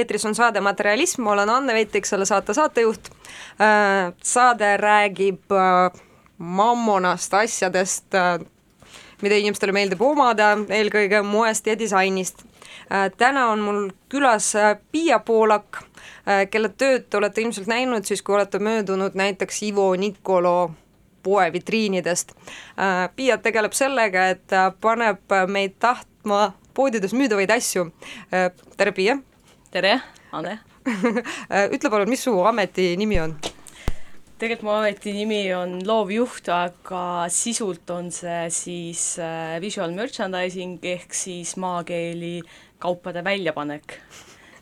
eetris 0.00 0.24
on 0.26 0.34
saade 0.34 0.60
Materialism, 0.60 1.22
ma 1.22 1.32
olen 1.32 1.50
Anne 1.50 1.74
Vetik, 1.74 2.06
selle 2.06 2.24
saate 2.24 2.54
saatejuht. 2.54 3.10
Äh, 3.60 4.12
saade 4.22 4.76
räägib 4.76 5.52
äh, 5.52 6.00
mammonast, 6.38 7.34
asjadest, 7.34 8.14
äh, 8.14 8.38
mida 9.22 9.36
inimestele 9.36 9.74
meeldib 9.76 10.02
omada, 10.02 10.54
eelkõige 10.68 11.22
moest 11.22 11.66
ja 11.66 11.78
disainist. 11.78 12.46
täna 13.16 13.44
on 13.52 13.60
mul 13.62 13.90
külas 14.10 14.48
Piia 14.92 15.18
Poolak, 15.18 15.78
kelle 16.50 16.68
tööd 16.68 17.04
te 17.10 17.16
olete 17.20 17.42
ilmselt 17.42 17.68
näinud 17.70 18.08
siis, 18.08 18.22
kui 18.22 18.34
olete 18.34 18.58
möödunud 18.58 19.14
näiteks 19.14 19.62
Ivo 19.62 19.92
Nikolo 19.94 20.72
poe 21.22 21.52
vitriinidest. 21.52 22.32
Piia 23.16 23.38
tegeleb 23.38 23.76
sellega, 23.78 24.26
et 24.34 24.58
paneb 24.80 25.38
meid 25.46 25.78
tahtma 25.78 26.52
poodides 26.74 27.14
müüdavaid 27.14 27.54
asju. 27.54 27.92
tere, 28.76 28.92
Piia! 28.92 29.20
Tere, 29.70 30.00
Anne 30.34 30.58
ütle 31.74 31.90
palun, 31.92 32.10
mis 32.10 32.22
su 32.26 32.32
ameti 32.46 32.92
nimi 32.98 33.20
on? 33.22 33.34
tegelikult 34.40 34.64
mu 34.66 34.72
ameti 34.72 35.12
nimi 35.14 35.42
on 35.54 35.76
loovjuht, 35.86 36.48
aga 36.50 37.02
sisult 37.30 37.90
on 37.94 38.08
see 38.14 38.40
siis 38.54 39.02
äh, 39.22 39.58
visual 39.62 39.92
merchandising 39.94 40.82
ehk 40.94 41.14
siis 41.14 41.54
maakeeli 41.60 42.40
kaupade 42.82 43.22
väljapanek. 43.26 43.98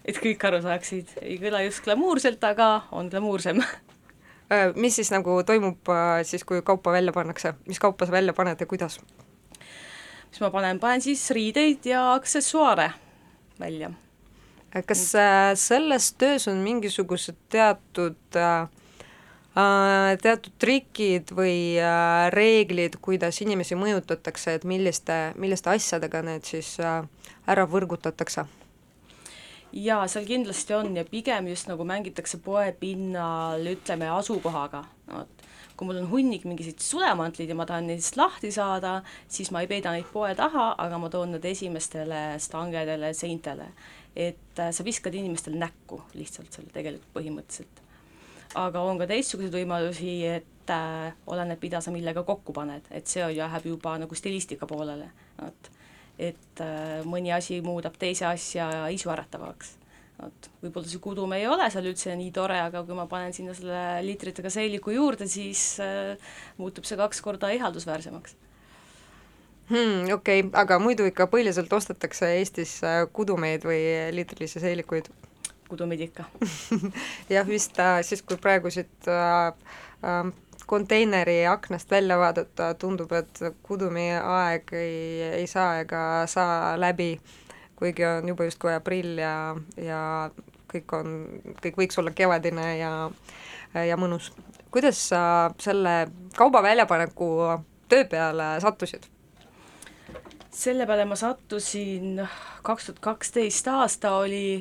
et 0.05 0.19
kõik 0.21 0.45
aru 0.49 0.61
saaksid, 0.65 1.15
ei 1.23 1.39
kõla 1.41 1.63
just 1.65 1.85
glamuurselt, 1.87 2.45
aga 2.45 2.89
on 2.93 3.09
glamuursem 3.09 3.63
äh, 4.53 4.75
mis 4.77 4.99
siis 5.01 5.13
nagu 5.15 5.39
toimub 5.47 5.89
äh, 5.95 6.19
siis, 6.29 6.45
kui 6.45 6.61
kaupa 6.67 6.93
välja 6.93 7.15
pannakse, 7.17 7.55
mis 7.71 7.81
kaupa 7.81 8.09
sa 8.09 8.13
välja 8.19 8.37
paned 8.37 8.61
ja 8.61 8.69
kuidas? 8.69 9.01
mis 10.29 10.45
ma 10.45 10.53
panen, 10.53 10.83
panen 10.83 11.01
siis 11.07 11.25
riideid 11.33 11.89
ja 11.89 12.11
aksessuaare 12.19 12.91
välja 13.63 13.95
kas 14.87 15.15
äh, 15.15 15.55
selles 15.55 16.13
töös 16.13 16.49
on 16.49 16.57
mingisugused 16.57 17.37
teatud 17.49 18.37
äh, 18.37 18.69
äh, 19.57 20.19
teatud 20.23 20.53
trikid 20.61 21.33
või 21.37 21.81
reeglid, 22.35 22.99
kuidas 23.01 23.41
inimesi 23.45 23.79
mõjutatakse, 23.79 24.59
et 24.59 24.69
milliste, 24.69 25.33
milliste 25.37 25.73
asjadega 25.73 26.23
need 26.27 26.49
siis 26.49 26.77
ära 26.81 27.67
võrgutatakse? 27.67 28.47
jaa, 29.73 30.07
seal 30.09 30.25
kindlasti 30.25 30.73
on 30.75 30.95
ja 30.97 31.05
pigem 31.05 31.51
just 31.51 31.69
nagu 31.69 31.85
mängitakse 31.85 32.39
poepinnal, 32.41 33.65
ütleme, 33.69 34.09
asukohaga, 34.17 34.85
vot. 35.13 35.45
Kui 35.79 35.87
mul 35.87 36.01
on 36.01 36.09
hunnik 36.11 36.43
mingisuguseid 36.49 36.83
sulemantlid 36.83 37.53
ja 37.53 37.55
ma 37.55 37.63
tahan 37.69 37.87
neist 37.87 38.17
lahti 38.19 38.49
saada, 38.51 38.97
siis 39.31 39.53
ma 39.55 39.61
ei 39.63 39.69
peida 39.71 39.93
neid 39.95 40.09
poe 40.11 40.33
taha, 40.35 40.73
aga 40.75 40.99
ma 40.99 41.11
toon 41.13 41.37
nad 41.37 41.45
esimestele 41.47 42.23
stangedele, 42.43 43.13
seintele 43.15 43.69
et 44.19 44.59
äh, 44.59 44.73
sa 44.75 44.85
viskad 44.85 45.15
inimestele 45.15 45.59
näkku 45.61 46.01
lihtsalt 46.19 46.53
selle 46.55 46.73
tegelikult 46.75 47.15
põhimõtteliselt. 47.15 47.83
aga 48.59 48.83
on 48.83 48.99
ka 48.99 49.07
teistsuguseid 49.11 49.55
võimalusi, 49.55 50.15
et 50.27 50.73
äh, 50.75 51.15
oleneb, 51.31 51.63
mida 51.63 51.81
sa 51.85 51.95
millega 51.95 52.25
kokku 52.27 52.55
paned, 52.57 52.89
et 52.91 53.07
see 53.07 53.27
läheb 53.37 53.69
juba 53.71 53.95
nagu 54.03 54.19
stilistika 54.19 54.67
poolele, 54.67 55.11
vot. 55.39 55.71
et 56.19 56.65
äh, 56.65 57.05
mõni 57.07 57.35
asi 57.35 57.61
muudab 57.63 57.99
teise 58.01 58.27
asja 58.31 58.89
isuäratavaks. 58.95 59.77
Vot, 60.19 60.51
võib-olla 60.65 60.91
see 60.91 60.99
kudum 60.99 61.33
ei 61.37 61.47
ole 61.47 61.69
seal 61.71 61.87
üldse 61.87 62.17
nii 62.19 62.33
tore, 62.35 62.57
aga 62.59 62.83
kui 62.83 62.97
ma 62.99 63.05
panen 63.07 63.31
sinna 63.37 63.55
selle 63.55 63.83
liitritega 64.03 64.51
seeliku 64.51 64.91
juurde, 64.97 65.31
siis 65.31 65.77
äh, 65.85 66.19
muutub 66.59 66.89
see 66.89 66.99
kaks 66.99 67.23
korda 67.23 67.53
ihaldusväärsemaks 67.55 68.35
hmm,. 69.71 70.13
okei 70.15 70.41
okay., 70.41 70.51
aga 70.53 70.79
muidu 70.83 71.07
ikka 71.09 71.29
põhiliselt 71.33 71.73
ostetakse 71.73 72.35
Eestis 72.39 72.79
äh, 72.85 73.05
kudumeid 73.13 73.67
või 73.69 73.83
liitrilisi 74.17 74.61
seelikuid? 74.61 75.11
kudumeid 75.69 76.01
ikka 76.01 76.25
jah, 77.35 77.47
vist 77.47 77.79
äh, 77.81 78.01
siis, 78.03 78.23
kui 78.23 78.39
praegu 78.41 78.71
siit 78.73 79.09
äh, 79.09 79.53
äh, 80.05 80.31
konteineri 80.69 81.47
aknast 81.49 81.91
välja 81.91 82.19
vaadata, 82.21 82.73
tundub, 82.81 83.13
et 83.17 83.41
kudumi 83.65 84.11
aeg 84.19 84.73
ei, 84.77 84.99
ei 85.41 85.47
saa 85.49 85.79
ega 85.81 86.03
saa 86.29 86.75
läbi, 86.81 87.15
kuigi 87.79 88.05
on 88.05 88.29
juba 88.29 88.49
justkui 88.49 88.75
aprill 88.75 89.21
ja, 89.23 89.33
ja 89.81 90.01
kõik 90.69 90.97
on, 90.99 91.15
kõik 91.65 91.81
võiks 91.81 92.01
olla 92.01 92.13
kevadine 92.13 92.69
ja, 92.77 92.93
ja 93.89 93.97
mõnus. 94.01 94.33
kuidas 94.71 95.01
sa 95.09 95.23
selle 95.61 95.95
kauba 96.37 96.63
väljapaneku 96.63 97.31
töö 97.89 98.05
peale 98.11 98.57
sattusid? 98.61 99.09
Selle 100.55 100.87
peale 100.87 101.05
ma 101.09 101.17
sattusin, 101.19 102.23
kaks 102.67 102.89
tuhat 102.89 103.01
kaksteist 103.05 103.69
aasta 103.73 104.15
oli, 104.19 104.59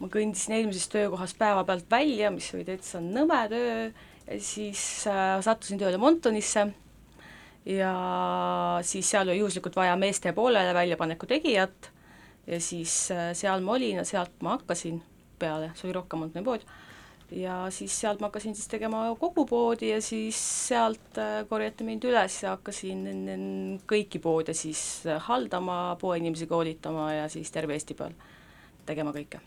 ma 0.00 0.08
kõndisin 0.12 0.56
eelmisest 0.58 0.92
töökohast 0.94 1.38
päevapealt 1.40 1.90
välja, 1.90 2.30
mis 2.34 2.48
oli 2.54 2.64
täitsa 2.68 3.02
nõme 3.04 3.40
töö, 3.50 3.90
ja 4.26 4.38
siis 4.42 4.82
äh, 5.10 5.38
sattusin 5.44 5.80
tööle 5.80 6.00
Montonisse. 6.00 6.68
Ja 7.68 7.92
siis 8.86 9.10
seal 9.12 9.28
oli 9.28 9.42
juhuslikult 9.42 9.76
vaja 9.76 9.96
meeste 10.00 10.32
poolele 10.32 10.72
väljapaneku 10.74 11.28
tegijat. 11.28 11.90
Ja 12.46 12.60
siis 12.60 13.10
äh, 13.12 13.34
seal 13.36 13.60
ma 13.66 13.76
olin 13.76 14.00
ja 14.00 14.06
sealt 14.08 14.38
ma 14.40 14.56
hakkasin 14.56 15.02
peale, 15.38 15.72
see 15.76 15.88
oli 15.88 15.98
Rocca 15.98 16.16
Montoni 16.20 16.44
pood 16.44 16.64
ja 17.32 17.54
siis 17.70 17.94
sealt 18.00 18.20
ma 18.20 18.28
hakkasin 18.28 18.54
siis 18.54 18.68
tegema 18.68 19.04
kogupoodi 19.18 19.90
ja 19.90 20.00
siis 20.02 20.38
sealt 20.68 21.18
äh, 21.18 21.46
korjati 21.48 21.84
mind 21.86 22.04
üles 22.08 22.42
ja 22.42 22.56
hakkasin 22.56 23.80
kõiki 23.90 24.20
poode 24.22 24.54
siis 24.54 25.06
äh, 25.06 25.20
haldama, 25.28 25.96
poeinimesi 26.00 26.46
koolitama 26.50 27.12
ja 27.14 27.28
siis 27.28 27.50
terve 27.54 27.76
Eesti 27.78 27.94
peal 27.94 28.16
tegema 28.86 29.14
kõike. 29.14 29.42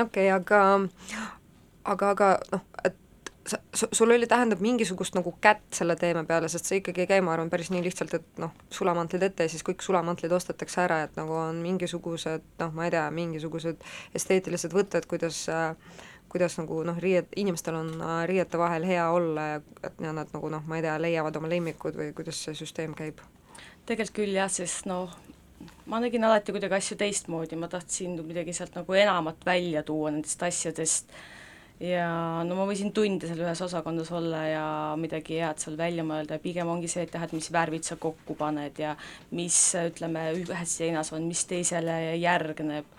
okei 0.00 0.30
okay,, 0.30 0.30
aga, 0.30 0.60
aga, 1.84 2.10
aga 2.14 2.30
noh, 2.52 2.68
et 2.84 3.00
sa, 3.46 3.58
sul 3.92 4.10
oli, 4.10 4.26
tähendab, 4.26 4.60
mingisugust 4.64 5.16
nagu 5.16 5.34
kätt 5.42 5.66
selle 5.76 5.96
teema 6.00 6.24
peale, 6.28 6.48
sest 6.48 6.68
see 6.68 6.80
ikkagi 6.80 7.04
ei 7.04 7.10
käi, 7.10 7.20
ma 7.24 7.34
arvan, 7.34 7.50
päris 7.52 7.70
nii 7.74 7.82
lihtsalt, 7.84 8.14
et 8.16 8.40
noh, 8.40 8.54
sulamantlid 8.72 9.26
ette 9.26 9.46
ja 9.46 9.52
siis 9.52 9.64
kõik 9.66 9.84
sulamantlid 9.84 10.32
ostetakse 10.32 10.84
ära, 10.86 11.02
et 11.06 11.18
nagu 11.18 11.36
on 11.36 11.60
mingisugused 11.64 12.46
noh, 12.62 12.72
ma 12.76 12.88
ei 12.88 12.94
tea, 12.94 13.04
mingisugused 13.14 13.84
esteetilised 14.16 14.76
võtted, 14.76 15.08
kuidas 15.10 15.44
äh, 15.52 15.74
kuidas 16.34 16.56
nagu 16.58 16.80
noh, 16.86 16.96
riiet, 16.98 17.30
inimestel 17.38 17.78
on 17.78 17.92
äh, 17.94 18.16
riiete 18.26 18.58
vahel 18.58 18.86
hea 18.88 19.04
olla 19.14 19.46
ja 19.52 19.60
et 19.86 20.00
nad 20.02 20.32
nagu 20.34 20.50
noh, 20.50 20.64
ma 20.66 20.80
ei 20.80 20.82
tea, 20.82 20.96
leiavad 20.98 21.38
oma 21.38 21.50
lemmikud 21.52 21.94
või 22.00 22.10
kuidas 22.16 22.42
see 22.42 22.56
süsteem 22.58 22.96
käib? 22.98 23.22
tegelikult 23.86 24.16
küll 24.16 24.34
jah, 24.34 24.50
sest 24.50 24.88
noh, 24.90 25.12
ma 25.86 26.00
nägin 26.02 26.24
alati 26.26 26.54
kuidagi 26.56 26.78
asju 26.78 26.98
teistmoodi, 26.98 27.58
ma 27.60 27.68
tahtsin 27.70 28.16
midagi 28.26 28.54
sealt 28.56 28.74
nagu 28.74 28.98
enamat 28.98 29.46
välja 29.46 29.84
tuua 29.86 30.10
nendest 30.10 30.42
asjadest 30.42 31.14
ja 31.82 32.06
no 32.46 32.56
ma 32.58 32.66
võisin 32.68 32.92
tunde 32.94 33.28
seal 33.28 33.42
ühes 33.42 33.60
osakonnas 33.64 34.10
olla 34.14 34.44
ja 34.46 34.66
midagi 35.00 35.40
head 35.42 35.62
seal 35.62 35.76
välja 35.78 36.04
mõelda 36.06 36.38
ja 36.38 36.42
pigem 36.42 36.70
ongi 36.70 36.90
see, 36.90 37.06
et 37.06 37.14
jah, 37.14 37.24
et 37.26 37.34
mis 37.34 37.50
värvid 37.52 37.86
sa 37.86 37.98
kokku 38.00 38.36
paned 38.38 38.78
ja 38.78 38.94
mis 39.34 39.58
ütleme, 39.82 40.30
ühes 40.38 40.78
seinas 40.80 41.12
on, 41.14 41.26
mis 41.30 41.44
teisele 41.50 42.16
järgneb 42.22 42.90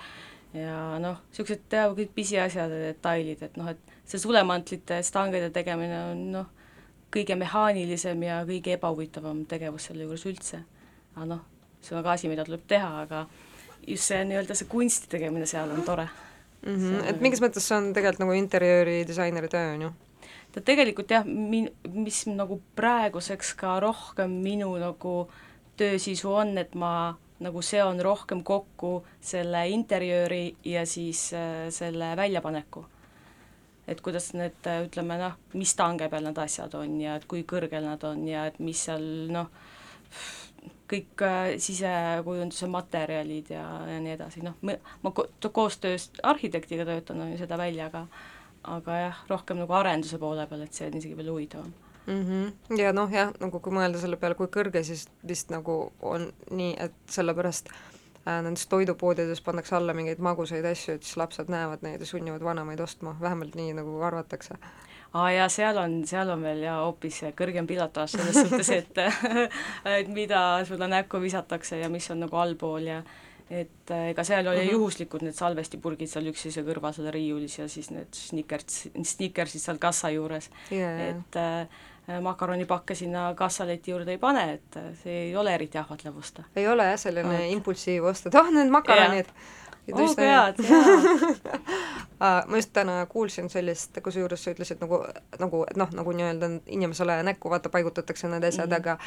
ja 0.56 1.00
noh, 1.04 1.22
niisugused 1.30 1.66
teha 1.70 1.90
kõik 1.98 2.14
pisiasjad 2.16 2.72
ja 2.72 2.92
detailid, 2.92 3.42
et 3.44 3.58
noh, 3.60 3.72
et 3.74 3.96
see 4.08 4.22
sulemantlite 4.22 5.02
stangide 5.06 5.50
tegemine 5.56 5.98
on 6.12 6.22
noh, 6.36 6.52
kõige 7.14 7.38
mehaanilisem 7.40 8.24
ja 8.28 8.42
kõige 8.48 8.76
ebahuvitavam 8.76 9.44
tegevus 9.50 9.90
selle 9.90 10.08
juures 10.08 10.26
üldse. 10.30 10.62
aga 11.16 11.28
noh, 11.34 11.44
see 11.82 11.96
on 11.96 12.04
ka 12.04 12.16
asi, 12.16 12.32
mida 12.32 12.46
tuleb 12.48 12.66
teha, 12.68 12.92
aga 13.06 13.26
just 13.88 14.10
see 14.10 14.24
nii-öelda 14.28 14.58
see 14.58 14.70
kunsti 14.70 15.10
tegemine 15.12 15.48
seal 15.50 15.72
on 15.72 15.84
tore 15.86 16.08
mm. 16.66 16.76
-hmm. 16.76 17.10
et 17.10 17.22
mingis 17.22 17.42
mõttes 17.44 17.68
see 17.68 17.78
on 17.78 17.94
tegelikult 17.94 18.26
nagu 18.26 18.38
interjööridisaineri 18.40 19.52
töö, 19.52 19.74
on 19.74 19.82
ju? 19.88 19.92
ta 20.52 20.62
tegelikult 20.62 21.12
jah, 21.12 21.26
min-, 21.26 21.72
mis 21.94 22.26
nagu 22.32 22.62
praeguseks 22.76 23.54
ka 23.60 23.80
rohkem 23.80 24.40
minu 24.44 24.72
nagu 24.80 25.16
töösisu 25.78 26.32
on, 26.32 26.58
et 26.58 26.76
ma 26.76 27.18
nagu 27.44 27.62
seon 27.62 28.00
rohkem 28.04 28.44
kokku 28.48 29.00
selle 29.24 29.66
interjööri 29.74 30.56
ja 30.66 30.86
siis 30.88 31.28
äh, 31.36 31.68
selle 31.70 32.14
väljapaneku. 32.18 32.86
et 33.88 34.02
kuidas 34.02 34.32
need, 34.34 34.56
äh, 34.66 34.86
ütleme 34.88 35.18
noh, 35.20 35.36
mis 35.54 35.76
tange 35.76 36.08
peal 36.10 36.24
need 36.26 36.40
asjad 36.42 36.74
on 36.80 37.00
ja 37.02 37.20
et 37.20 37.28
kui 37.30 37.44
kõrgel 37.44 37.86
nad 37.86 38.04
on 38.04 38.28
ja 38.28 38.48
et 38.50 38.60
mis 38.60 38.86
seal 38.88 39.04
noh, 39.30 39.52
kõik 40.90 41.22
äh, 41.28 41.52
sisekujunduse 41.62 42.70
materjalid 42.72 43.52
ja, 43.54 43.66
ja 43.92 44.00
nii 44.02 44.16
edasi, 44.16 44.42
noh, 44.46 44.58
ma 44.64 45.12
ko-, 45.14 45.30
koostöös 45.52 46.10
arhitektiga 46.24 46.88
töötan, 46.88 47.22
on 47.22 47.36
ju 47.36 47.42
seda 47.44 47.60
välja, 47.62 47.92
aga 47.92 48.08
aga 48.66 48.98
jah, 48.98 49.26
rohkem 49.30 49.60
nagu 49.62 49.76
arenduse 49.78 50.18
poole 50.18 50.48
peal, 50.50 50.66
et 50.66 50.74
see 50.74 50.88
on 50.90 50.98
isegi 50.98 51.18
veel 51.20 51.30
huvitavam 51.30 51.74
mm. 52.08 52.22
-hmm. 52.22 52.78
ja 52.78 52.94
noh, 52.94 53.12
jah, 53.12 53.34
nagu 53.40 53.60
kui 53.60 53.74
mõelda 53.74 54.02
selle 54.02 54.18
peale, 54.18 54.36
kui 54.36 54.48
kõrge 54.48 54.84
siis 54.84 55.08
vist 55.28 55.52
nagu 55.54 55.92
on 56.02 56.32
nii, 56.52 56.76
et 56.80 56.96
sellepärast 57.10 57.70
äh, 57.70 58.42
nendes 58.42 58.68
toidupoodides 58.68 59.42
pannakse 59.42 59.76
alla 59.76 59.94
mingeid 59.94 60.20
magusaid 60.20 60.66
asju, 60.66 60.96
et 60.96 61.04
siis 61.04 61.18
lapsed 61.18 61.50
näevad 61.50 61.82
neid 61.82 62.00
ja 62.00 62.06
sunnivad 62.06 62.44
vanemaid 62.44 62.80
ostma, 62.80 63.16
vähemalt 63.22 63.56
nii 63.56 63.74
nagu 63.74 64.02
arvatakse 64.02 64.60
aa 65.16 65.24
ah, 65.24 65.34
jaa, 65.34 65.50
seal 65.50 65.78
on, 65.78 66.02
seal 66.08 66.30
on 66.30 66.42
veel 66.44 66.66
jaa 66.66 66.80
hoopis 66.84 67.22
kõrgem 67.40 67.68
pilotaaž 67.68 68.18
selles 68.18 68.36
suhtes, 68.42 68.70
et 68.70 68.98
et 70.00 70.08
mida 70.12 70.42
sulle 70.68 70.88
näkku 70.92 71.22
visatakse 71.24 71.80
ja 71.80 71.90
mis 71.90 72.10
on 72.12 72.20
nagu 72.26 72.36
allpool 72.36 72.90
ja 72.90 73.04
et 73.50 73.92
äh, 73.94 74.10
ega 74.10 74.24
seal 74.24 74.48
oli 74.48 74.58
Mhm. 74.58 74.64
mm 74.64 74.70
-hmm. 74.70 74.74
juhuslikud 74.74 75.22
need 75.22 75.34
salvestipurgid 75.34 76.10
seal 76.10 76.28
üksteise 76.28 76.64
kõrval 76.66 76.94
seal 76.94 77.12
riiulis 77.14 77.60
ja 77.60 77.68
siis 77.68 77.92
need 77.92 78.14
snickers, 78.14 78.90
snickersid 79.04 79.62
seal 79.62 79.78
kassa 79.78 80.10
juures 80.10 80.50
yeah. 80.72 81.02
et 81.10 81.36
äh, 81.36 81.68
makaronipakke 82.22 82.96
sinna 82.96 83.34
kassaleti 83.36 83.92
juurde 83.92 84.12
ei 84.12 84.18
pane, 84.18 84.46
et 84.54 84.78
äh, 84.78 84.90
see 85.04 85.20
ei 85.28 85.36
ole 85.36 85.54
eriti 85.56 85.78
ahvatlev 85.78 86.18
osta. 86.18 86.44
ei 86.56 86.68
ole 86.68 86.86
jah, 86.92 87.00
selline 87.00 87.38
Vot. 87.38 87.54
impulsiiv 87.58 88.10
ost, 88.12 88.28
et 88.28 88.36
ah, 88.36 88.52
need 88.52 88.74
makaronid. 88.74 89.30
oh 89.30 89.66
kui 89.86 90.08
head, 90.18 90.62
jaa. 90.66 92.44
ma 92.50 92.58
just 92.58 92.72
täna 92.74 93.06
kuulsin 93.06 93.50
sellist, 93.50 93.98
kusjuures 94.04 94.44
sa 94.44 94.54
ütlesid 94.54 94.82
nagu, 94.82 95.02
nagu, 95.40 95.64
et 95.70 95.78
noh, 95.78 95.92
nagu 95.94 96.14
nii-öelda 96.18 96.50
inimesele 96.78 97.20
näkku 97.28 97.50
vaata, 97.54 97.70
paigutatakse 97.70 98.30
need 98.32 98.44
asjad 98.44 98.70
mm, 98.70 98.74
-hmm. 98.74 98.78
aga 98.78 98.98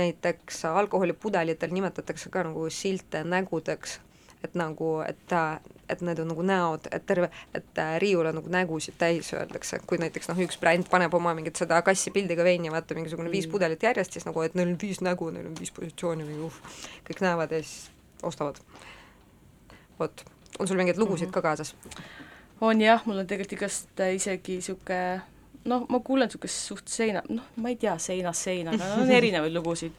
näiteks 0.00 0.64
alkoholipudelitel 0.64 1.72
nimetatakse 1.72 2.30
ka 2.30 2.42
nagu 2.42 2.70
silte 2.70 3.24
nägudeks 3.24 4.00
et 4.46 4.54
nagu, 4.58 4.90
et, 5.06 5.34
et 5.92 6.04
need 6.06 6.22
on 6.22 6.30
nagu 6.32 6.46
näod, 6.46 6.88
et 6.94 7.04
terve, 7.08 7.30
et 7.56 7.82
riiul 8.02 8.30
on 8.30 8.38
nagu 8.40 8.52
nägusid 8.52 8.96
täis, 9.00 9.32
öeldakse, 9.34 9.80
kui 9.86 10.00
näiteks 10.02 10.30
noh, 10.30 10.40
üks 10.46 10.60
bränd 10.62 10.90
paneb 10.92 11.14
oma 11.18 11.34
mingit 11.36 11.58
seda 11.60 11.80
kassi 11.86 12.14
pildiga 12.14 12.46
veini, 12.46 12.72
vaata 12.72 12.96
mingisugune 12.98 13.28
mm. 13.28 13.36
viis 13.36 13.50
pudelit 13.50 13.82
järjest, 13.82 14.16
siis 14.16 14.28
nagu, 14.28 14.42
et 14.46 14.56
neil 14.58 14.72
on 14.72 14.78
viis 14.82 15.02
nägu, 15.04 15.30
neil 15.34 15.50
on 15.50 15.58
viis 15.58 15.74
positsiooni 15.76 16.26
või 16.28 16.48
uh, 16.48 16.60
kõik 17.08 17.22
näevad 17.26 17.54
ja 17.56 17.62
siis 17.62 17.90
ostavad. 18.26 18.60
vot, 19.98 20.26
on 20.58 20.68
sul 20.68 20.76
mingeid 20.76 20.98
lugusid 20.98 21.28
mm 21.28 21.30
-hmm. 21.30 21.34
ka 21.34 21.42
kaasas? 21.42 21.74
on 22.60 22.80
jah, 22.80 23.06
mul 23.06 23.18
on 23.18 23.26
tegelikult 23.26 23.58
igast 23.58 24.00
isegi 24.14 24.60
niisugune 24.60 25.22
noh, 25.64 25.86
ma 25.88 26.00
kuulen 26.00 26.28
niisugust 26.28 26.62
suht 26.70 26.88
seina, 26.88 27.22
noh, 27.28 27.44
ma 27.56 27.68
ei 27.68 27.76
tea, 27.76 27.98
seinast 27.98 28.48
seina, 28.48 28.72
no 28.72 28.92
on 29.02 29.10
erinevaid 29.18 29.54
lugusid. 29.54 29.92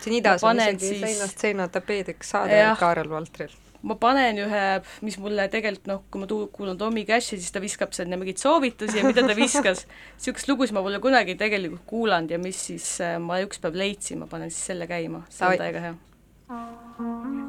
siin 0.00 0.16
idas 0.20 0.44
on 0.44 0.60
isegi 0.60 0.88
siis... 0.88 1.00
seinast 1.00 1.38
seina 1.38 1.68
tapeediks 1.68 2.30
saade 2.36 2.62
Kaarel 2.80 3.10
Valtril 3.10 3.52
ma 3.84 3.96
panen 4.00 4.40
ühe, 4.44 4.64
mis 5.04 5.18
mulle 5.20 5.46
tegelikult 5.52 5.90
noh, 5.90 6.02
kui 6.10 6.22
ma 6.22 6.28
tu-, 6.30 6.48
kuulan 6.54 6.80
Tommy 6.80 7.04
Cashi, 7.08 7.38
siis 7.38 7.52
ta 7.54 7.62
viskab 7.62 7.94
sinna 7.96 8.18
mingeid 8.20 8.40
soovitusi 8.42 9.00
ja 9.00 9.06
mida 9.06 9.26
ta 9.26 9.36
viskas, 9.38 9.84
niisugust 10.18 10.50
lugu 10.50 10.66
siis 10.66 10.76
ma 10.76 10.84
pole 10.84 11.00
kunagi 11.04 11.36
tegelikult 11.40 11.84
kuulanud 11.90 12.34
ja 12.34 12.40
mis 12.42 12.66
siis 12.70 12.88
äh, 13.04 13.18
ma 13.22 13.42
üks 13.44 13.62
päev 13.62 13.78
leidsin, 13.78 14.24
ma 14.24 14.30
panen 14.30 14.52
siis 14.52 14.72
selle 14.72 14.88
käima, 14.90 15.26
see 15.32 15.48
on 15.48 15.60
täiega 15.60 15.88
hea. 15.88 17.43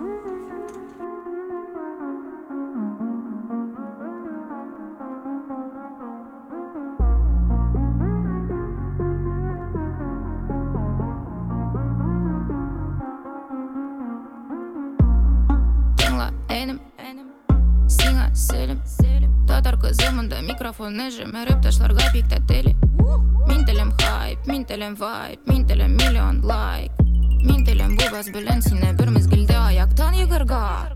zâmbând 19.97 20.29
de 20.29 20.37
microfon 20.47 20.95
nejime 20.95 21.43
Râptă 21.47 21.69
și 21.69 21.79
largai 21.79 22.09
pictatele 22.11 22.75
Mintele-mi 23.47 23.93
hype, 23.97 24.41
mintele-mi 24.45 24.95
vibe 24.95 25.41
mintele 25.43 25.87
million 25.87 26.35
like. 26.51 26.93
Mintele-mi 27.47 27.95
bubas 27.95 28.27
bülensine 28.33 28.95
Birmiz 28.97 29.27
gildea 29.27 29.71
yaktan 29.71 30.13
yigirgar 30.13 30.93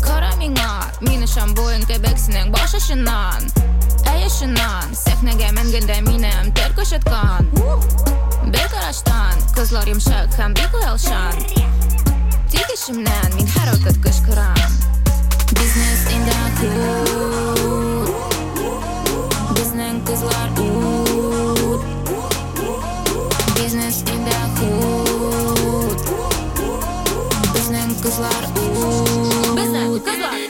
Kara 0.00 0.30
mingar, 0.38 0.92
mine 1.00 1.26
şamboyun 1.26 1.80
kebek 1.80 2.18
sinen 2.18 2.52
Başa 2.52 2.80
şınan, 2.80 3.42
eye 4.14 4.28
şınan 4.38 4.92
Sehnege 4.92 5.50
mengende 5.50 6.00
minem 6.00 6.54
terk 6.54 6.78
ışıtkan 6.78 7.46
Bir 8.52 8.68
karaştan, 8.72 9.34
kızlar 9.56 9.86
yumşak 9.86 10.38
hem 10.38 10.54
bir 10.54 10.68
kıyalşan 10.72 11.32
Tik 12.50 12.66
işimden 12.74 13.30
min 13.36 13.46
her 13.46 13.68
vakit 13.72 14.02
Business 15.62 16.10
in 16.12 16.24
the 16.26 16.32
cool 16.60 17.51
кызлар 20.12 20.48
бизнес 23.56 23.98
инде 24.14 24.38
хуут 24.56 26.00
биздин 27.54 27.90
кызлар 28.02 28.44
уут 29.88 30.04
кызлар 30.04 30.41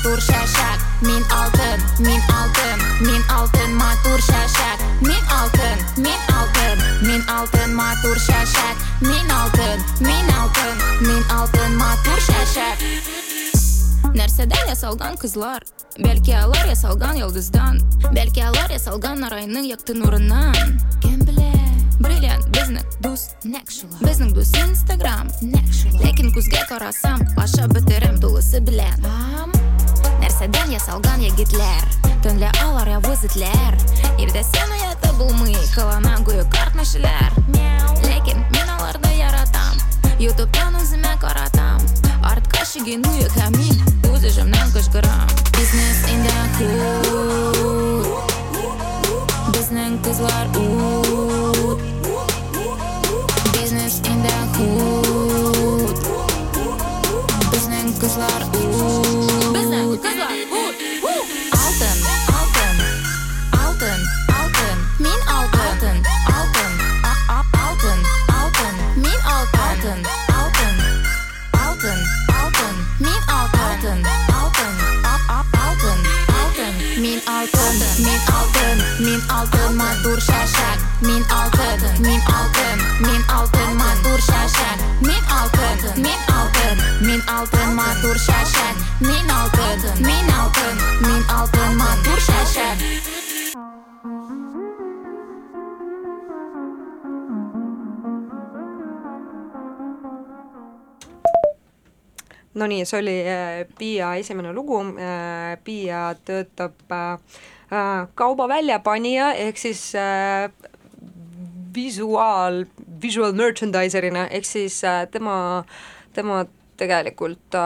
матур 0.00 0.20
шәшәк 0.20 0.80
Мин 1.02 1.24
алтын, 1.30 1.80
мин 1.98 2.22
алтын, 2.32 2.78
мин 3.04 3.22
алтын 3.36 3.74
матур 3.76 4.20
шәшәк 4.24 4.80
Мин 5.04 5.24
алтын, 5.28 5.82
мин 5.96 6.20
алтын, 6.32 6.78
мин 7.04 7.24
алтын 7.28 7.74
матур 7.74 8.16
шәшәк 8.16 8.80
Мин 9.02 9.30
алтын, 9.30 9.84
мин 10.00 10.30
алтын, 10.40 10.80
мин 11.04 11.24
алтын 11.36 11.76
матур 11.76 12.20
шәшәк 12.28 12.86
нәрседен 14.10 14.66
ясалған 14.72 15.14
қызлар 15.20 15.62
бәлки 16.00 16.32
алар 16.34 16.66
ясалған 16.66 17.20
жұлдыздан 17.20 17.78
бәлки 18.16 18.42
алар 18.42 18.72
ясалған 18.74 19.22
арайның 19.28 19.68
якты 19.68 19.94
нұрынан 20.00 20.56
кім 21.04 21.20
біле 21.28 21.52
бриллиант 22.00 22.48
біздің 22.56 22.80
дос 23.04 23.28
нәкшула 23.44 24.02
біздің 24.02 24.34
дос 24.34 24.50
инстаграм 24.64 25.30
нәкшула 25.44 26.02
ләкин 26.08 26.34
көзге 26.34 26.64
қарасам 26.72 27.22
аша 27.38 27.70
бітірем 27.70 28.18
тулысы 28.24 28.64
білән 28.64 29.06
Сәдән 30.40 30.70
ясалган 30.72 31.20
егетләр 31.20 31.82
Төнлә 32.24 32.48
алар 32.64 32.88
явыз 32.88 33.26
этләр 33.28 33.74
я 34.16 34.42
сен 34.46 34.70
аяты 34.72 35.10
мы 35.36 35.52
Кылана 35.74 36.14
гуе 36.24 36.46
карт 36.54 36.72
мәшеләр 36.78 37.34
Ләкин 38.06 38.40
мин 38.54 38.70
аларды 38.78 39.10
яратам 39.18 39.76
Ютубтан 40.16 40.78
үземә 40.80 41.12
каратам 41.20 41.84
Арт 42.24 42.48
шигену 42.72 43.12
юк 43.20 43.36
һәм 43.36 43.52
мин 43.58 43.76
Үз 44.14 44.24
эжемнән 44.30 44.72
кычкырам 44.72 45.28
Бизнес 45.58 46.00
инде 46.08 46.32
кул 46.56 48.08
Безнең 49.52 50.00
кызлар 50.08 50.48
ут 50.56 51.84
Бизнес 53.60 54.00
инде 54.08 54.40
Бизнес 54.56 56.00
Безнең 57.52 57.92
кызлар 58.00 58.48
ут 58.64 59.09
altın 87.40 87.74
matur 87.74 88.16
şeşer 88.18 88.74
Min 89.00 89.28
altın, 89.28 90.06
min 90.06 90.28
altın, 90.40 90.76
min 91.00 91.22
altın 91.34 91.76
matur 91.76 92.20
şeşer 92.20 92.76
no 102.54 102.68
nii, 102.68 102.86
see 102.86 102.98
oli 102.98 103.10
äh, 103.10 103.66
Piia 103.78 104.16
esimene 104.16 104.54
lugu, 104.54 104.82
äh, 104.98 105.56
Piia 105.64 106.14
töötab 106.26 106.72
äh, 106.90 107.18
kaubaväljapanija 108.14 109.32
ehk 109.34 109.58
siis 109.58 109.94
visuaal, 111.76 112.64
visual 113.02 113.32
merchandiser'ina 113.32 114.26
ehk 114.26 114.46
siis 114.46 114.82
tema, 115.12 115.64
tema 116.14 116.46
tegelikult 116.80 117.56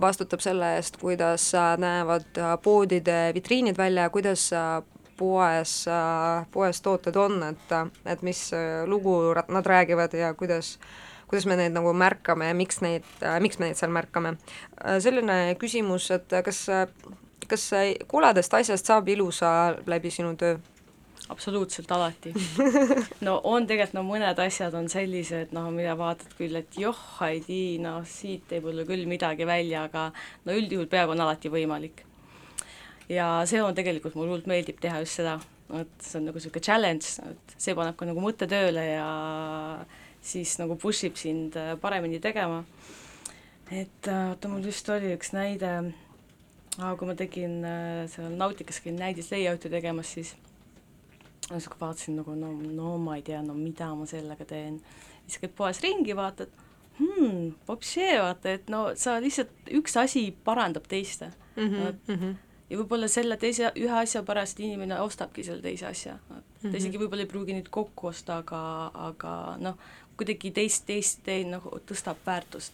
vastutab 0.00 0.42
selle 0.44 0.76
eest, 0.78 0.96
kuidas 1.02 1.50
näevad 1.82 2.40
poodide 2.62 3.32
vitriinid 3.34 3.78
välja 3.78 4.06
ja 4.06 4.10
kuidas 4.14 4.48
poes, 5.18 5.72
poes 6.50 6.82
tooted 6.82 7.16
on, 7.16 7.40
et, 7.50 7.74
et 8.06 8.22
mis 8.22 8.44
lugu 8.86 9.16
nad 9.48 9.66
räägivad 9.66 10.14
ja 10.14 10.34
kuidas 10.34 10.76
kuidas 11.32 11.46
me 11.48 11.56
neid 11.56 11.72
nagu 11.72 11.94
märkame 11.96 12.50
ja 12.50 12.54
miks 12.54 12.82
neid, 12.84 13.06
miks 13.40 13.56
me 13.56 13.70
neid 13.70 13.78
seal 13.80 13.92
märkame. 13.94 14.34
selline 15.00 15.54
küsimus, 15.56 16.10
et 16.12 16.34
kas, 16.44 16.66
kas 17.48 17.64
koledast 18.06 18.52
asjast 18.58 18.90
saab 18.90 19.08
ilusa 19.08 19.52
läbi 19.88 20.12
sinu 20.12 20.34
töö? 20.36 20.58
Absoluutselt 21.30 21.90
alati. 21.92 22.32
no 23.26 23.38
on 23.48 23.66
tegelikult, 23.68 23.96
no 23.98 24.04
mõned 24.06 24.40
asjad 24.42 24.74
on 24.78 24.88
sellised, 24.92 25.52
noh, 25.54 25.68
mida 25.74 25.94
vaatad 25.98 26.34
küll, 26.38 26.56
et 26.58 26.78
joh, 26.78 26.98
Heidi, 27.20 27.78
noh, 27.82 28.02
siit 28.08 28.52
ei 28.52 28.62
tule 28.64 28.86
küll 28.88 29.06
midagi 29.10 29.46
välja, 29.48 29.86
aga 29.88 30.08
no 30.46 30.56
üldjuhul 30.58 30.90
peaaegu 30.90 31.14
on 31.14 31.24
alati 31.26 31.52
võimalik. 31.52 32.04
ja 33.08 33.42
see 33.48 33.62
on 33.62 33.74
tegelikult, 33.76 34.14
mulle 34.16 34.32
hullult 34.32 34.50
meeldib 34.50 34.78
teha 34.80 35.02
just 35.02 35.20
seda, 35.20 35.38
et 35.78 36.04
see 36.04 36.18
on 36.18 36.28
nagu 36.28 36.38
niisugune 36.38 36.64
challenge, 36.64 37.30
et 37.30 37.56
see 37.60 37.74
paneb 37.76 37.96
ka 37.98 38.08
nagu 38.08 38.22
mõtte 38.22 38.48
tööle 38.50 38.84
ja 38.86 39.08
siis 40.22 40.54
nagu 40.60 40.76
push 40.78 41.08
ib 41.08 41.18
sind 41.18 41.58
äh, 41.58 41.74
paremini 41.80 42.20
tegema. 42.22 42.62
et 43.70 44.08
äh, 44.08 44.30
oota, 44.30 44.48
mul 44.48 44.64
just 44.64 44.88
oli 44.92 45.14
üks 45.16 45.32
näide, 45.32 45.92
kui 46.76 47.08
ma 47.08 47.14
tegin 47.16 47.62
äh, 47.64 48.06
seal 48.12 48.34
Nautikas 48.36 48.80
käin 48.84 48.98
näidis 49.00 49.30
layout'i 49.32 49.70
tegemas, 49.72 50.12
siis 50.14 50.34
siis 51.48 51.68
kui 51.68 51.80
vaatasin 51.80 52.18
nagu 52.20 52.34
no, 52.38 52.52
no 52.76 52.96
ma 53.02 53.16
ei 53.18 53.24
tea, 53.26 53.42
no 53.42 53.54
mida 53.54 53.92
ma 53.98 54.06
sellega 54.08 54.44
teen. 54.48 54.80
siis 55.26 55.40
käid 55.42 55.54
poes 55.56 55.80
ringi, 55.82 56.16
vaatad, 56.16 56.50
hmm, 56.98 57.52
vopsee, 57.68 58.14
vaata, 58.20 58.56
et 58.58 58.70
no 58.72 58.84
sa 58.98 59.18
lihtsalt, 59.22 59.52
üks 59.78 59.96
asi 60.00 60.28
parandab 60.44 60.88
teist 60.88 61.22
mm. 61.22 61.68
-hmm, 61.68 61.94
mm 62.08 62.20
-hmm. 62.20 62.34
ja 62.70 62.78
võib-olla 62.78 63.08
selle 63.08 63.36
teise, 63.36 63.72
ühe 63.76 63.98
asja 64.02 64.22
pärast 64.22 64.60
inimene 64.60 65.00
ostabki 65.00 65.44
selle 65.44 65.62
teise 65.62 65.86
asja. 65.86 66.18
ta 66.28 66.34
mm 66.34 66.42
-hmm. 66.70 66.76
isegi 66.76 66.98
võib-olla 66.98 67.26
ei 67.26 67.32
pruugi 67.34 67.52
neid 67.52 67.68
kokku 67.70 68.06
osta, 68.06 68.36
aga, 68.36 68.90
aga 68.94 69.56
noh, 69.58 69.78
kuidagi 70.16 70.50
teist, 70.50 70.86
teist, 70.86 71.20
teist 71.24 71.48
nagu 71.48 71.70
tõstab 71.86 72.16
väärtust 72.26 72.72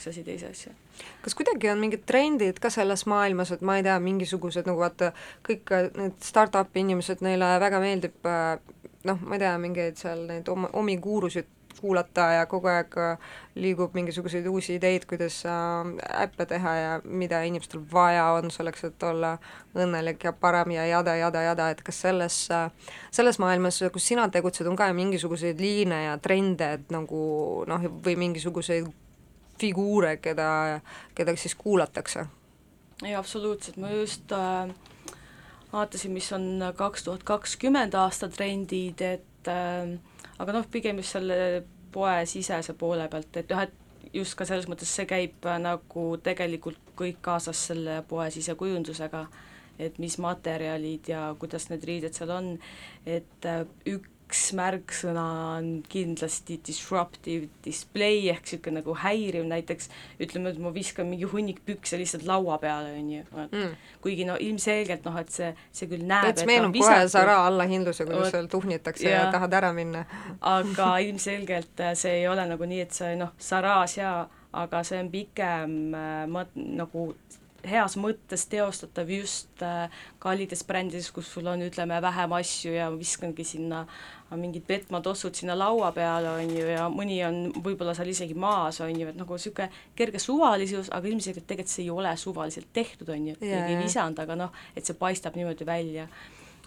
üks 0.00 0.08
asi 0.08 0.24
teise 0.24 0.48
asja. 0.48 0.72
kas 1.20 1.36
kuidagi 1.36 1.68
on 1.68 1.80
mingid 1.82 2.06
trendid 2.08 2.58
ka 2.62 2.72
selles 2.72 3.04
maailmas, 3.10 3.52
et 3.52 3.60
ma 3.60 3.76
ei 3.76 3.84
tea, 3.84 3.98
mingisugused 4.00 4.68
nagu 4.68 4.80
vaata, 4.80 5.12
kõik 5.46 5.76
need 6.00 6.18
startup'i 6.24 6.80
inimesed, 6.86 7.20
neile 7.24 7.52
väga 7.60 7.80
meeldib 7.84 8.28
äh, 8.28 8.56
noh, 9.04 9.20
ma 9.20 9.36
ei 9.36 9.44
tea, 9.44 9.56
mingeid 9.60 10.00
seal 10.00 10.24
neid 10.30 10.48
oma, 10.48 10.72
omi 10.80 10.96
guurusid 11.00 11.56
kuulata 11.80 12.26
ja 12.34 12.46
kogu 12.48 12.68
aeg 12.68 12.96
äh, 13.00 13.34
liigub 13.60 13.94
mingisuguseid 13.96 14.46
uusi 14.50 14.74
ideid, 14.76 15.04
kuidas 15.08 15.42
äh, 15.48 15.92
äppe 16.24 16.46
teha 16.48 16.74
ja 16.76 16.94
mida 17.04 17.42
inimestel 17.48 17.84
vaja 17.92 18.26
on 18.36 18.50
selleks, 18.52 18.84
et 18.88 19.06
olla 19.08 19.36
õnnelik 19.76 20.24
ja 20.28 20.32
parem 20.32 20.74
ja 20.76 20.86
jada, 20.88 21.16
jada, 21.20 21.44
jada, 21.50 21.70
et 21.72 21.84
kas 21.84 22.00
selles 22.06 22.40
äh,, 22.54 22.72
selles 23.10 23.40
maailmas, 23.40 23.82
kus 23.92 24.08
sina 24.12 24.28
tegutsed, 24.32 24.68
on 24.68 24.76
ka 24.80 24.90
mingisuguseid 24.96 25.60
liine 25.60 26.04
ja 26.04 26.18
trende, 26.18 26.74
et 26.80 26.92
nagu 26.92 27.22
noh, 27.68 27.88
või 28.04 28.18
mingisuguseid 28.26 28.90
figuure, 29.60 30.16
keda, 30.22 30.80
keda 31.14 31.36
siis 31.36 31.54
kuulatakse? 31.54 32.26
ei, 33.04 33.14
absoluutselt, 33.16 33.76
ma 33.80 33.90
just 33.90 34.32
äh, 34.32 34.68
vaatasin, 35.72 36.12
mis 36.12 36.32
on 36.36 36.64
kaks 36.76 37.04
tuhat 37.04 37.22
kakskümmend 37.24 37.94
aasta 37.96 38.28
trendid, 38.28 39.00
et 39.00 39.48
äh, 39.48 39.94
aga 40.38 40.56
noh, 40.56 40.66
pigem 40.70 41.00
just 41.00 41.16
selle 41.16 41.62
poesisese 41.92 42.74
poole 42.78 43.08
pealt, 43.08 43.36
et 43.40 43.50
jah, 43.50 43.64
et 43.64 44.12
just 44.14 44.36
ka 44.38 44.46
selles 44.48 44.68
mõttes 44.70 44.90
see 44.92 45.08
käib 45.08 45.48
äh, 45.48 45.58
nagu 45.62 46.06
tegelikult 46.22 46.92
kõik 46.98 47.22
kaasas 47.24 47.66
selle 47.70 48.02
poe 48.08 48.28
sisekujundusega, 48.34 49.24
et 49.80 49.96
mis 50.02 50.18
materjalid 50.20 51.08
ja 51.08 51.30
kuidas 51.40 51.70
need 51.70 51.84
riided 51.88 52.16
seal 52.16 52.36
on, 52.36 52.54
et 53.08 53.48
äh, 53.48 53.64
üks 53.88 54.16
üks 54.30 54.50
märksõna 54.54 55.24
on 55.56 55.68
kindlasti 55.90 56.60
disruptive 56.66 57.48
display 57.64 58.28
ehk 58.30 58.44
niisugune 58.46 58.80
nagu 58.80 58.94
häiriv, 59.02 59.46
näiteks 59.50 59.90
ütleme, 60.22 60.52
et 60.54 60.60
ma 60.62 60.70
viskan 60.74 61.08
mingi 61.10 61.26
hunnik 61.30 61.60
pükse 61.66 61.98
lihtsalt 61.98 62.26
laua 62.28 62.58
peale, 62.62 62.94
on 62.98 63.10
ju, 63.10 63.24
mm. 63.42 63.74
kuigi 64.04 64.26
no 64.28 64.36
ilmselgelt 64.40 65.06
noh, 65.08 65.18
et 65.20 65.34
see, 65.34 65.50
see 65.74 65.90
küll 65.90 66.06
näeb, 66.06 66.30
et 66.30 66.44
meenub 66.48 66.78
kohe 66.78 67.00
Sara 67.10 67.40
allahindluse, 67.48 68.06
kuidas 68.06 68.30
seal 68.34 68.50
tuhnitakse 68.50 69.08
ja, 69.08 69.24
ja 69.24 69.30
tahad 69.34 69.58
ära 69.60 69.72
minna. 69.74 70.04
Aga 70.54 70.92
ilmselgelt 71.02 71.82
äh, 71.82 71.96
see 71.98 72.20
ei 72.22 72.28
ole 72.30 72.46
nagu 72.50 72.70
nii, 72.70 72.84
et 72.86 72.94
see 72.94 73.16
noh, 73.18 73.34
Saras 73.40 73.98
ja 73.98 74.14
aga 74.52 74.82
see 74.86 75.02
on 75.02 75.10
pigem 75.10 75.76
äh, 75.94 76.24
mat-, 76.30 76.54
nagu 76.54 77.10
heas 77.68 77.96
mõttes 78.00 78.46
teostatav 78.50 79.10
just 79.10 79.62
äh, 79.64 79.90
kallides 80.22 80.64
brändides, 80.66 81.10
kus 81.14 81.28
sul 81.34 81.48
on, 81.50 81.62
ütleme, 81.66 82.00
vähem 82.02 82.32
asju 82.38 82.72
ja 82.74 82.88
viskangi 82.94 83.44
sinna 83.44 83.84
mingid 84.38 84.62
petmatossud 84.66 85.34
sinna 85.34 85.56
laua 85.58 85.90
peale, 85.92 86.30
on 86.38 86.52
ju, 86.54 86.66
ja 86.70 86.86
mõni 86.92 87.18
on 87.26 87.40
võib-olla 87.64 87.96
seal 87.98 88.12
isegi 88.12 88.36
maas, 88.38 88.78
on 88.84 88.92
ju, 88.94 89.08
et 89.10 89.18
nagu 89.18 89.38
niisugune 89.38 89.66
kerge 89.98 90.20
suvalisus, 90.22 90.90
aga 90.94 91.10
ilmselgelt 91.10 91.48
tegelikult 91.50 91.72
see 91.72 91.86
ei 91.88 91.90
ole 91.90 92.12
suvaliselt 92.20 92.70
tehtud, 92.72 93.10
on 93.10 93.32
ju, 93.32 93.38
keegi 93.40 93.74
ei 93.74 93.80
visanud, 93.80 94.22
aga 94.22 94.38
noh, 94.38 94.60
et 94.76 94.86
see 94.86 94.98
paistab 94.98 95.38
niimoodi 95.38 95.66
välja 95.66 96.06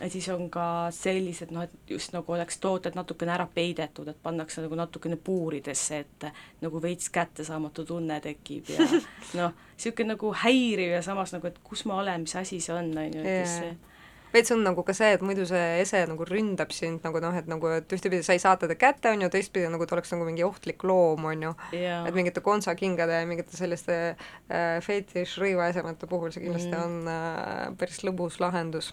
ja 0.03 0.09
siis 0.11 0.27
on 0.33 0.49
ka 0.51 0.65
sellised 0.91 1.53
noh, 1.55 1.63
et 1.63 1.93
just 1.95 2.11
nagu 2.15 2.35
oleks 2.35 2.59
tooted 2.63 2.97
natukene 2.97 3.31
ära 3.35 3.47
peidetud, 3.47 4.09
et 4.11 4.19
pannakse 4.23 4.63
nagu 4.65 4.75
natukene 4.75 5.15
puuridesse, 5.15 6.03
et 6.03 6.27
nagu 6.63 6.81
veits 6.83 7.09
kättesaamatu 7.13 7.85
tunne 7.87 8.19
tekib 8.23 8.73
ja 8.73 8.83
noh, 9.39 9.55
niisugune 9.77 10.13
nagu 10.13 10.33
häiriv 10.43 10.97
ja 10.97 11.01
samas 11.05 11.33
nagu, 11.35 11.47
et 11.47 11.63
kus 11.63 11.85
ma 11.89 12.01
olen, 12.03 12.27
mis 12.27 12.35
asi 12.39 12.59
see 12.63 12.75
on, 12.75 12.91
on 12.97 13.17
ju, 13.17 13.23
et 13.23 13.49
see 13.49 13.73
veits 14.33 14.51
on 14.53 14.63
nagu 14.65 14.81
ka 14.85 14.95
see, 14.97 15.11
et 15.13 15.21
muidu 15.21 15.45
see 15.45 15.61
ese 15.83 16.01
nagu 16.09 16.25
ründab 16.25 16.73
sind 16.73 17.05
nagu 17.05 17.21
noh, 17.21 17.35
et 17.37 17.47
nagu, 17.49 17.69
et 17.77 17.95
ühtepidi 17.95 18.25
sa 18.25 18.35
ei 18.35 18.41
saa 18.41 18.57
teda 18.59 18.75
kätte, 18.79 19.11
on 19.13 19.21
ju, 19.21 19.29
teistpidi 19.33 19.69
nagu 19.71 19.85
ta 19.85 19.95
oleks 19.97 20.13
nagu 20.15 20.25
mingi 20.27 20.45
ohtlik 20.45 20.83
loom, 20.89 21.27
on 21.29 21.47
ju. 21.47 21.53
Yeah.. 21.71 22.07
et 22.09 22.17
mingite 22.17 22.41
kontsakingade 22.43 23.21
ja 23.21 23.29
mingite 23.29 23.55
selliste 23.57 23.99
äh, 24.15 24.81
fetiš-rõivaesemete 24.83 26.09
puhul 26.09 26.33
see 26.33 26.47
kindlasti 26.47 26.73
mm. 26.73 26.81
on 26.81 27.13
äh, 27.13 27.77
päris 27.77 28.01
lõbus 28.07 28.41
lahendus 28.41 28.91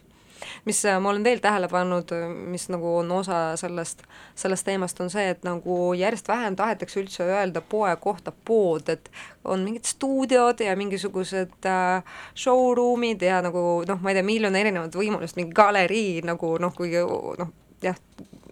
mis 0.64 0.84
äh, 0.84 0.98
ma 1.00 1.10
olen 1.12 1.24
veel 1.24 1.40
tähele 1.42 1.68
pannud, 1.68 2.12
mis 2.50 2.68
nagu 2.72 2.96
on 3.00 3.12
osa 3.12 3.56
sellest, 3.60 4.02
sellest 4.38 4.66
teemast, 4.66 5.00
on 5.00 5.10
see, 5.12 5.28
et 5.34 5.44
nagu 5.46 5.78
järjest 5.98 6.28
vähem 6.28 6.56
tahetakse 6.56 7.00
üldse 7.02 7.26
öelda 7.28 7.60
poe 7.60 7.92
kohta 8.00 8.32
pood, 8.32 8.88
et 8.88 9.10
on 9.44 9.64
mingid 9.64 9.88
stuudiod 9.88 10.60
ja 10.64 10.76
mingisugused 10.76 11.68
äh, 11.68 12.02
showroom'id 12.34 13.22
ja 13.24 13.40
nagu 13.44 13.82
noh, 13.88 14.02
ma 14.02 14.12
ei 14.12 14.20
tea, 14.20 14.26
miljon 14.26 14.56
erinevat 14.56 14.96
võimalust, 14.96 15.38
mingi 15.40 15.56
galerii 15.56 16.20
nagu 16.26 16.56
noh, 16.62 16.74
kuigi 16.76 17.02
noh, 17.40 17.52
jah, 17.84 17.98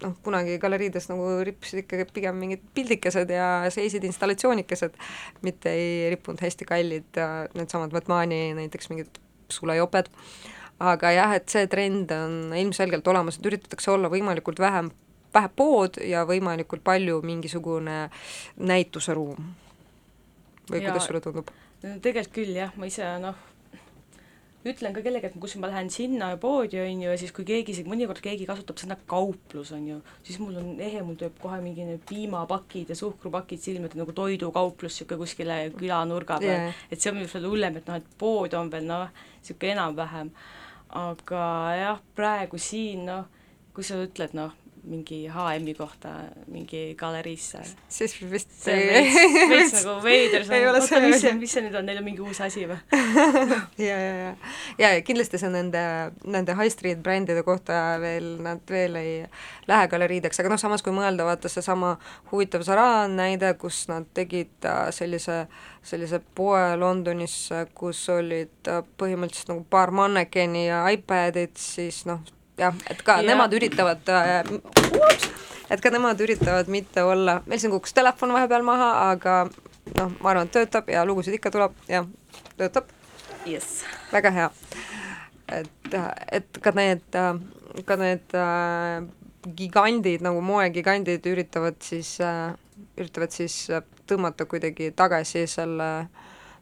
noh, 0.03 0.15
kunagi 0.25 0.59
galeriides 0.63 1.09
nagu 1.11 1.31
rippusid 1.47 1.83
ikkagi 1.85 2.07
pigem 2.15 2.39
mingid 2.41 2.63
pildikesed 2.77 3.31
ja 3.33 3.49
seisid 3.75 4.05
installatsioonikesed, 4.09 4.95
mitte 5.47 5.73
ei 5.75 6.13
rippunud 6.15 6.43
hästi 6.45 6.69
kallid 6.69 7.21
äh, 7.21 7.41
needsamad 7.59 7.95
Batmani 7.95 8.53
näiteks 8.59 8.93
mingid 8.93 9.21
sulajoped 9.53 10.11
aga 10.79 11.13
jah, 11.15 11.35
et 11.39 11.51
see 11.51 11.67
trend 11.71 12.13
on 12.15 12.55
ilmselgelt 12.57 13.07
olemas, 13.11 13.39
et 13.39 13.51
üritatakse 13.51 13.91
olla 13.95 14.11
võimalikult 14.13 14.61
vähem, 14.63 14.91
vähe 15.35 15.51
pood 15.57 15.99
ja 16.05 16.25
võimalikult 16.29 16.85
palju 16.87 17.21
mingisugune 17.27 18.07
näituseruum. 18.57 19.55
või 20.71 20.83
ja, 20.83 20.91
kuidas 20.91 21.07
sulle 21.09 21.21
tundub? 21.25 21.51
tegelikult 21.83 22.35
küll 22.35 22.57
jah, 22.57 22.73
ma 22.77 22.87
ise 22.91 23.07
noh, 23.23 23.37
ütlen 24.67 24.95
ka 24.95 25.03
kellegi, 25.03 25.29
et 25.31 25.37
kus 25.41 25.55
ma 25.63 25.71
lähen 25.71 25.89
sinna 25.91 26.29
poodi, 26.41 26.81
on 26.83 27.03
ju, 27.03 27.11
ja 27.11 27.19
siis 27.21 27.33
kui 27.35 27.47
keegi, 27.47 27.77
mõnikord 27.89 28.21
keegi 28.23 28.47
kasutab 28.47 28.81
sõna 28.81 28.99
kauplus, 29.11 29.71
on 29.75 29.87
ju, 29.87 29.99
siis 30.27 30.39
mul 30.43 30.59
on 30.61 30.73
ehe, 30.83 31.03
mul 31.07 31.17
tuleb 31.19 31.39
kohe 31.43 31.61
mingi 31.65 31.87
need 31.87 32.03
piimapakid 32.09 32.91
ja 32.93 32.99
suhkrupakid 32.99 33.63
silme 33.63 33.89
ette 33.89 34.01
nagu 34.01 34.15
toidukauplus 34.15 34.99
niisugune 34.99 35.23
kuskile 35.23 35.59
külanurga 35.79 36.41
peal 36.43 36.67
yeah., 36.69 36.87
et 36.91 37.01
see 37.01 37.13
on 37.15 37.23
veel 37.23 37.51
hullem, 37.51 37.79
et 37.79 37.91
noh, 37.91 38.01
et 38.03 38.17
pood 38.19 38.59
on 38.59 38.71
veel 38.73 38.89
noh, 38.91 39.07
niisugune 39.39 39.77
enam-vähem 39.77 40.35
aga 40.89 41.45
jah, 41.77 42.01
praegu 42.17 42.59
siin 42.59 43.05
noh, 43.09 43.25
kui 43.75 43.85
sa 43.85 43.99
ütled 44.03 44.35
noh, 44.35 44.55
mingi 44.85 45.27
HM-i 45.29 45.75
kohta 45.75 46.13
mingi 46.47 46.95
galeriisse. 46.99 47.63
siis 47.89 48.17
vist 48.31 48.53
see 48.63 48.75
on 48.75 48.93
veits, 48.95 49.49
veits 49.51 49.75
nagu 49.79 49.97
veider, 50.05 50.47
oota, 50.71 51.01
mis 51.05 51.21
see, 51.23 51.33
mis 51.39 51.55
see 51.57 51.65
nüüd 51.65 51.79
on, 51.79 51.87
neil 51.89 52.01
on 52.01 52.07
mingi 52.07 52.25
uus 52.25 52.41
asi 52.45 52.67
või? 52.69 52.79
Ja, 53.79 53.97
ja, 53.97 54.15
ja, 54.79 54.91
ja 54.91 55.03
kindlasti 55.07 55.39
see 55.41 55.51
nende, 55.53 55.83
nende 56.27 56.57
high 56.59 56.73
street 56.73 57.03
brändide 57.05 57.45
kohta 57.47 57.99
veel, 58.03 58.35
nad 58.43 58.63
veel 58.71 58.99
ei 58.99 59.13
lähe 59.69 59.91
galeriideks, 59.91 60.41
aga 60.41 60.53
noh, 60.53 60.61
samas 60.61 60.85
kui 60.85 60.95
mõelda, 60.95 61.27
vaata 61.29 61.51
seesama 61.53 61.97
huvitav 62.33 62.65
Zara 62.67 63.07
näide, 63.11 63.53
kus 63.61 63.85
nad 63.91 64.09
tegid 64.17 64.67
äh, 64.67 64.89
sellise, 64.95 65.45
sellise 65.87 66.21
poe 66.35 66.77
Londonis, 66.81 67.37
kus 67.79 68.03
olid 68.13 68.71
äh, 68.71 68.83
põhimõtteliselt 69.01 69.55
nagu 69.55 69.65
paar 69.71 69.95
mannekeni 69.95 70.67
ja 70.69 70.83
iPadid, 70.93 71.57
siis 71.61 72.05
noh, 72.09 72.25
jah, 72.59 72.75
et 72.91 73.03
ka 73.07 73.21
ja. 73.23 73.29
nemad 73.31 73.55
üritavad 73.57 74.13
äh, 74.13 74.43
et 75.71 75.83
ka 75.85 75.93
nemad 75.93 76.21
üritavad 76.25 76.71
mitte 76.73 77.05
olla, 77.05 77.39
meil 77.47 77.61
siin 77.61 77.73
kukkus 77.75 77.95
telefon 77.97 78.33
vahepeal 78.37 78.65
maha, 78.67 78.91
aga 79.13 79.37
noh, 79.99 80.15
ma 80.21 80.33
arvan, 80.33 80.49
et 80.49 80.55
töötab 80.57 80.89
ja 80.93 81.05
lugusid 81.09 81.37
ikka 81.39 81.53
tuleb 81.55 81.77
ja 81.91 82.05
töötab 82.61 82.89
yes.. 83.49 83.83
väga 84.13 84.33
hea. 84.35 84.49
et, 85.61 85.99
et 86.33 86.63
ka 86.65 86.73
need, 86.77 87.21
ka 87.89 87.99
need 88.01 88.37
äh, 88.37 89.05
gigandid 89.59 90.25
nagu 90.25 90.43
moegigandid 90.45 91.25
üritavad 91.31 91.79
siis 91.85 92.17
äh,, 92.25 92.53
üritavad 92.99 93.33
siis 93.35 93.61
tõmmata 94.09 94.49
kuidagi 94.49 94.91
tagasi 94.97 95.47
selle 95.51 96.09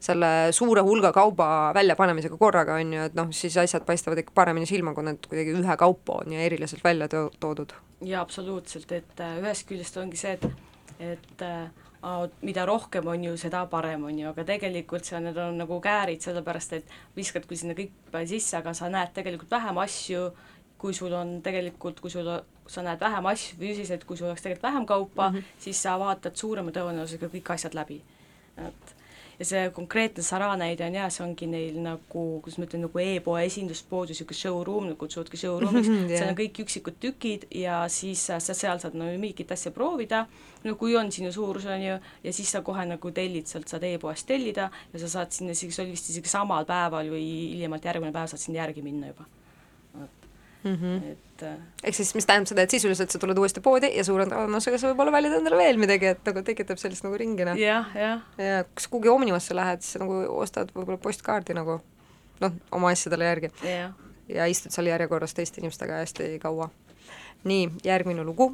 selle 0.00 0.52
suure 0.52 0.82
hulga 0.86 1.12
kauba 1.12 1.72
väljapanemisega 1.74 2.36
korraga, 2.36 2.76
on 2.80 2.92
ju, 2.92 3.08
et 3.10 3.16
noh, 3.18 3.32
siis 3.32 3.56
asjad 3.56 3.86
paistavad 3.86 4.20
ikka 4.22 4.34
paremini 4.34 4.66
silma, 4.66 4.94
kui 4.94 5.06
need 5.06 5.26
kuidagi 5.26 5.56
ühekaupa 5.56 6.20
on 6.22 6.36
ja 6.36 6.44
eriliselt 6.46 6.84
välja 6.84 7.08
to-, 7.08 7.30
toodud. 7.40 7.74
jaa, 8.04 8.22
absoluutselt, 8.22 8.92
et 8.92 9.20
äh, 9.20 9.38
ühest 9.40 9.68
küljest 9.68 9.96
ongi 9.96 10.20
see, 10.20 10.36
et 10.36 10.48
et 11.00 11.42
äh, 11.42 11.68
mida 12.42 12.64
rohkem 12.66 13.06
on 13.08 13.24
ju, 13.24 13.36
seda 13.40 13.64
parem 13.70 14.04
on 14.08 14.18
ju, 14.18 14.28
aga 14.30 14.44
tegelikult 14.46 15.04
seal 15.04 15.24
need 15.24 15.38
on 15.40 15.56
nagu 15.58 15.78
käärid, 15.82 16.22
sellepärast 16.24 16.76
et 16.78 16.92
viskadki 17.16 17.58
sinna 17.58 17.76
kõik 17.78 18.18
sisse, 18.28 18.56
aga 18.58 18.74
sa 18.76 18.90
näed 18.92 19.12
tegelikult 19.16 19.50
vähem 19.50 19.80
asju, 19.82 20.28
kui 20.78 20.94
sul 20.94 21.14
on 21.16 21.40
tegelikult, 21.44 22.00
kui 22.04 22.12
sul, 22.12 22.28
sa 22.68 22.84
näed 22.84 23.00
vähem 23.00 23.26
asju 23.32 23.58
füüsiliselt, 23.60 24.04
kui 24.06 24.18
sul 24.18 24.30
oleks 24.30 24.44
tegelikult 24.44 24.68
vähem 24.68 24.86
kaupa 24.86 25.30
mm, 25.30 25.36
-hmm. 25.36 25.56
siis 25.58 25.82
sa 25.82 25.98
vaatad 25.98 26.36
suurema 26.36 26.70
tõenäosusega 26.70 27.32
kõik 27.32 27.52
asjad 27.54 27.74
läbi. 27.74 28.02
et 28.56 28.95
ja 29.38 29.46
see 29.48 29.62
konkreetne 29.76 30.24
Sara 30.24 30.48
näide 30.58 30.86
on 30.86 30.96
jah, 30.96 31.10
see 31.12 31.24
ongi 31.24 31.48
neil 31.50 31.78
nagu, 31.84 32.24
kuidas 32.44 32.58
ma 32.60 32.66
ütlen, 32.68 32.84
nagu 32.86 33.02
e-poe 33.02 33.44
esinduspood 33.46 34.10
või 34.10 34.16
niisugune 34.16 34.40
showroom, 34.40 34.88
nad 34.90 34.98
kutsuvadki 35.00 35.40
showroom'iks. 35.40 35.90
Yeah., 35.92 36.12
seal 36.14 36.32
on 36.32 36.38
kõik 36.40 36.60
üksikud 36.66 36.98
tükid 37.02 37.46
ja 37.54 37.82
siis 37.92 38.26
sa 38.30 38.40
seal 38.40 38.82
saad 38.82 38.96
no 38.98 39.08
mingit 39.20 39.52
asja 39.52 39.72
proovida, 39.74 40.24
no 40.64 40.76
kui 40.80 40.96
on 40.98 41.12
sinu 41.14 41.32
suurus, 41.34 41.68
on 41.70 41.84
ju, 41.84 41.96
ja 42.24 42.36
siis 42.36 42.52
sa 42.52 42.62
kohe 42.66 42.86
nagu 42.88 43.12
tellid 43.14 43.50
sealt, 43.50 43.68
saad 43.70 43.86
e-poest 43.88 44.28
tellida 44.28 44.70
ja 44.92 45.02
sa 45.04 45.12
saad 45.18 45.34
sinna 45.36 45.56
see 45.56 45.72
oli 45.82 45.96
vist 45.96 46.12
isegi 46.12 46.30
samal 46.30 46.68
päeval 46.68 47.10
või 47.12 47.24
hiljemalt 47.52 47.84
järgmine 47.84 48.14
päev 48.14 48.32
saad 48.32 48.42
sinna 48.42 48.64
järgi 48.64 48.84
minna 48.86 49.12
juba 49.12 49.28
mm. 50.66 50.76
-hmm. 50.76 51.10
et 51.12 51.42
äh, 51.42 51.56
ehk 51.84 51.94
siis, 51.94 52.14
mis 52.14 52.26
tähendab 52.26 52.50
seda, 52.50 52.62
et 52.62 52.70
sisuliselt 52.70 53.10
sa 53.10 53.18
tuled 53.18 53.38
uuesti 53.38 53.60
poodi 53.60 53.90
ja 53.96 54.04
suure 54.04 54.26
tõenäosusega 54.30 54.78
sa 54.80 54.90
võib-olla 54.90 55.12
valid 55.14 55.36
endale 55.38 55.58
veel 55.60 55.78
midagi, 55.80 56.12
et 56.14 56.24
nagu 56.26 56.42
tekitab 56.42 56.80
sellist 56.82 57.06
nagu 57.06 57.18
ringi, 57.20 57.44
noh. 57.48 57.58
jah, 57.60 57.92
jah. 57.94 58.24
ja 58.38 58.64
kui 58.64 58.84
sa 58.84 58.90
kuhugi 58.92 59.12
Omnivasse 59.12 59.56
lähed, 59.56 59.84
siis 59.84 59.96
sa 59.96 60.02
nagu 60.04 60.22
ostad 60.40 60.72
võib-olla 60.74 60.98
postkaardi 61.02 61.56
nagu 61.56 61.80
noh, 62.40 62.58
oma 62.72 62.90
asjadele 62.94 63.30
järgi 63.30 63.52
yeah.. 63.64 63.92
ja 64.28 64.46
istud 64.50 64.74
seal 64.74 64.90
järjekorras 64.90 65.34
teiste 65.34 65.62
inimestega 65.62 66.02
hästi 66.02 66.38
kaua. 66.42 66.70
nii, 67.44 67.70
järgmine 67.84 68.24
lugu. 68.24 68.52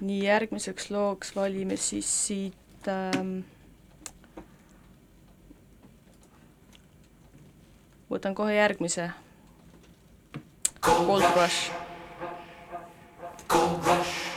nii, 0.00 0.22
järgmiseks 0.24 0.90
looks 0.90 1.34
valime 1.36 1.76
siis 1.76 2.12
siit 2.26 2.88
ähm, 2.88 3.40
võtan 8.12 8.34
kohe 8.36 8.54
järgmise 8.54 9.10
Gold 10.82 11.22
Rush. 11.36 11.70
Gold 13.46 13.86
Rush. 13.86 14.31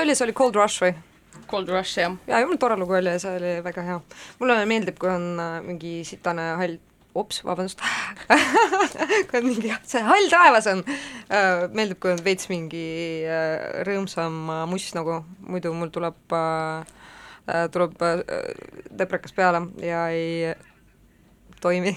Oli, 0.00 0.14
see 0.16 0.24
oli 0.24 0.32
Cold 0.36 0.56
Rush 0.56 0.82
või? 0.84 0.94
Cold 1.50 1.68
Rush, 1.68 1.98
jah. 2.00 2.14
jaa, 2.28 2.40
jumala 2.40 2.60
tore 2.60 2.78
lugu 2.80 2.96
oli 2.96 3.12
ja 3.12 3.20
see 3.20 3.34
oli 3.36 3.52
väga 3.64 3.84
hea. 3.84 3.98
mulle 4.40 4.56
meeldib, 4.68 4.96
kui 5.00 5.10
on 5.12 5.28
äh, 5.42 5.58
mingi 5.66 5.92
sitane 6.08 6.46
hall, 6.60 6.78
ops, 7.18 7.42
vabandust 7.44 7.82
kui 9.28 9.40
on 9.40 9.48
mingi, 9.50 9.72
see 9.88 10.02
hall 10.06 10.30
taevas 10.32 10.68
on 10.72 10.82
uh,, 10.86 11.68
meeldib, 11.76 12.00
kui 12.02 12.14
on 12.14 12.24
veits 12.24 12.48
mingi 12.52 12.86
uh, 13.28 13.82
rõõmsam 13.88 14.42
uh, 14.48 14.64
muss 14.70 14.88
nagu, 14.96 15.20
muidu 15.44 15.74
mul 15.76 15.92
tuleb 15.92 16.36
uh, 16.36 16.84
uh, 17.46 17.64
tuleb 17.74 17.96
uh, 18.00 18.22
deprekas 19.02 19.36
peale 19.36 19.66
ja 19.84 20.06
ei 20.14 20.54
toimi 21.62 21.96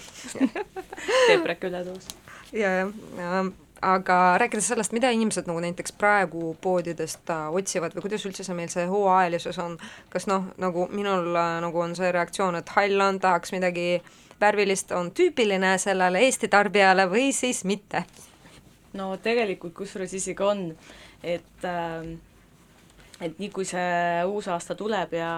deprek 1.29 1.63
üledoos. 1.69 2.11
ja, 2.51 2.81
ja, 2.81 2.89
ja 3.19 3.45
aga 3.81 4.37
rääkides 4.37 4.67
sellest, 4.67 4.93
mida 4.95 5.09
inimesed 5.13 5.47
nagu 5.49 5.59
näiteks 5.59 5.95
praegu 5.99 6.55
poodidest 6.61 7.29
äh, 7.29 7.47
otsivad 7.53 7.95
või 7.95 8.05
kuidas 8.07 8.25
üldse 8.27 8.45
see 8.47 8.55
meil 8.57 8.69
see 8.71 8.85
hooajalisus 8.89 9.59
on, 9.61 9.77
kas 10.09 10.27
noh, 10.31 10.47
nagu 10.61 10.87
minul 10.91 11.35
äh, 11.35 11.57
nagu 11.63 11.81
on 11.83 11.95
see 11.97 12.11
reaktsioon, 12.11 12.59
et 12.59 12.71
hall 12.75 13.01
on, 13.07 13.19
tahaks 13.19 13.51
midagi 13.55 14.01
värvilist, 14.41 14.91
on 14.91 15.11
tüüpiline 15.15 15.75
sellele 15.81 16.23
Eesti 16.27 16.47
tarbijale 16.51 17.09
või 17.11 17.31
siis 17.35 17.63
mitte? 17.65 18.05
no 18.95 19.11
tegelikult 19.19 19.75
kusjuures 19.75 20.13
isegi 20.15 20.43
on, 20.43 20.69
et 21.23 21.67
äh, 21.67 22.15
et 23.21 23.37
nii 23.39 23.51
kui 23.51 23.67
see 23.67 24.23
uus 24.27 24.47
aasta 24.51 24.75
tuleb 24.75 25.13
ja 25.15 25.33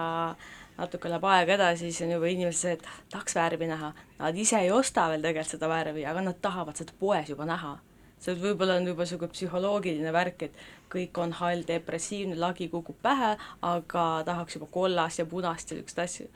natuke 0.78 1.10
läheb 1.10 1.24
aeg 1.26 1.52
edasi, 1.56 1.90
siis 1.90 2.06
on 2.06 2.14
juba 2.14 2.30
inimesed, 2.30 2.78
et 2.78 3.10
tahaks 3.10 3.34
värvi 3.34 3.66
näha. 3.70 3.92
Nad 4.18 4.38
ise 4.38 4.60
ei 4.62 4.70
osta 4.70 5.08
veel 5.10 5.24
tegelikult 5.24 5.56
seda 5.56 5.70
värvi, 5.70 6.06
aga 6.06 6.22
nad 6.22 6.38
tahavad 6.42 6.78
seda 6.78 6.94
poes 6.98 7.30
juba 7.30 7.46
näha. 7.48 7.76
See 8.22 8.36
võib-olla 8.38 8.78
on 8.78 8.88
juba 8.90 9.06
niisugune 9.06 9.34
psühholoogiline 9.34 10.12
värk, 10.14 10.46
et 10.48 10.62
kõik 10.92 11.18
on 11.22 11.34
hall, 11.38 11.64
depressiivne, 11.68 12.36
lagi 12.38 12.68
kukub 12.72 12.96
pähe, 13.02 13.34
aga 13.66 14.06
tahaks 14.26 14.58
juba 14.58 14.70
kollast 14.72 15.22
ja 15.22 15.26
punast 15.28 15.70
ja 15.70 15.78
niisuguseid 15.78 16.04
asju. 16.04 16.28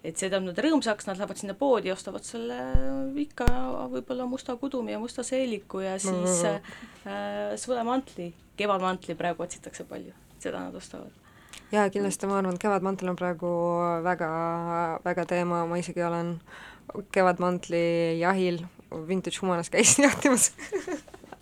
et 0.00 0.16
see 0.16 0.30
teeb 0.32 0.44
nad 0.46 0.56
rõõmsaks, 0.56 1.04
nad 1.06 1.18
lähevad 1.20 1.36
sinna 1.36 1.54
poodi 1.54 1.92
ostavad 1.92 2.24
selle 2.24 2.56
ikka 3.20 3.46
võib-olla 3.92 4.24
musta 4.26 4.56
kudumi 4.56 4.94
ja 4.94 4.98
musta 4.98 5.22
seeliku 5.22 5.82
ja 5.84 5.98
siis 6.00 6.40
äh, 6.48 6.60
sulemantli, 7.60 8.32
kevadmantli 8.56 9.14
praegu 9.14 9.44
otsitakse 9.44 9.84
palju, 9.84 10.16
seda 10.40 10.64
nad 10.64 10.74
ostavad. 10.74 11.12
Jaa, 11.70 11.86
kindlasti 11.92 12.26
ma 12.26 12.40
arvan, 12.40 12.56
et 12.56 12.62
Kevadmantel 12.62 13.12
on 13.12 13.18
praegu 13.18 13.50
väga, 14.02 14.30
väga 15.04 15.24
teema, 15.28 15.62
ma 15.70 15.78
isegi 15.78 16.02
olen 16.02 16.32
Kevadmantli 17.14 18.18
jahil 18.18 18.64
Vintage 18.90 19.38
Humanas 19.42 19.70
käisin 19.70 20.04
jahtimas 20.08 20.50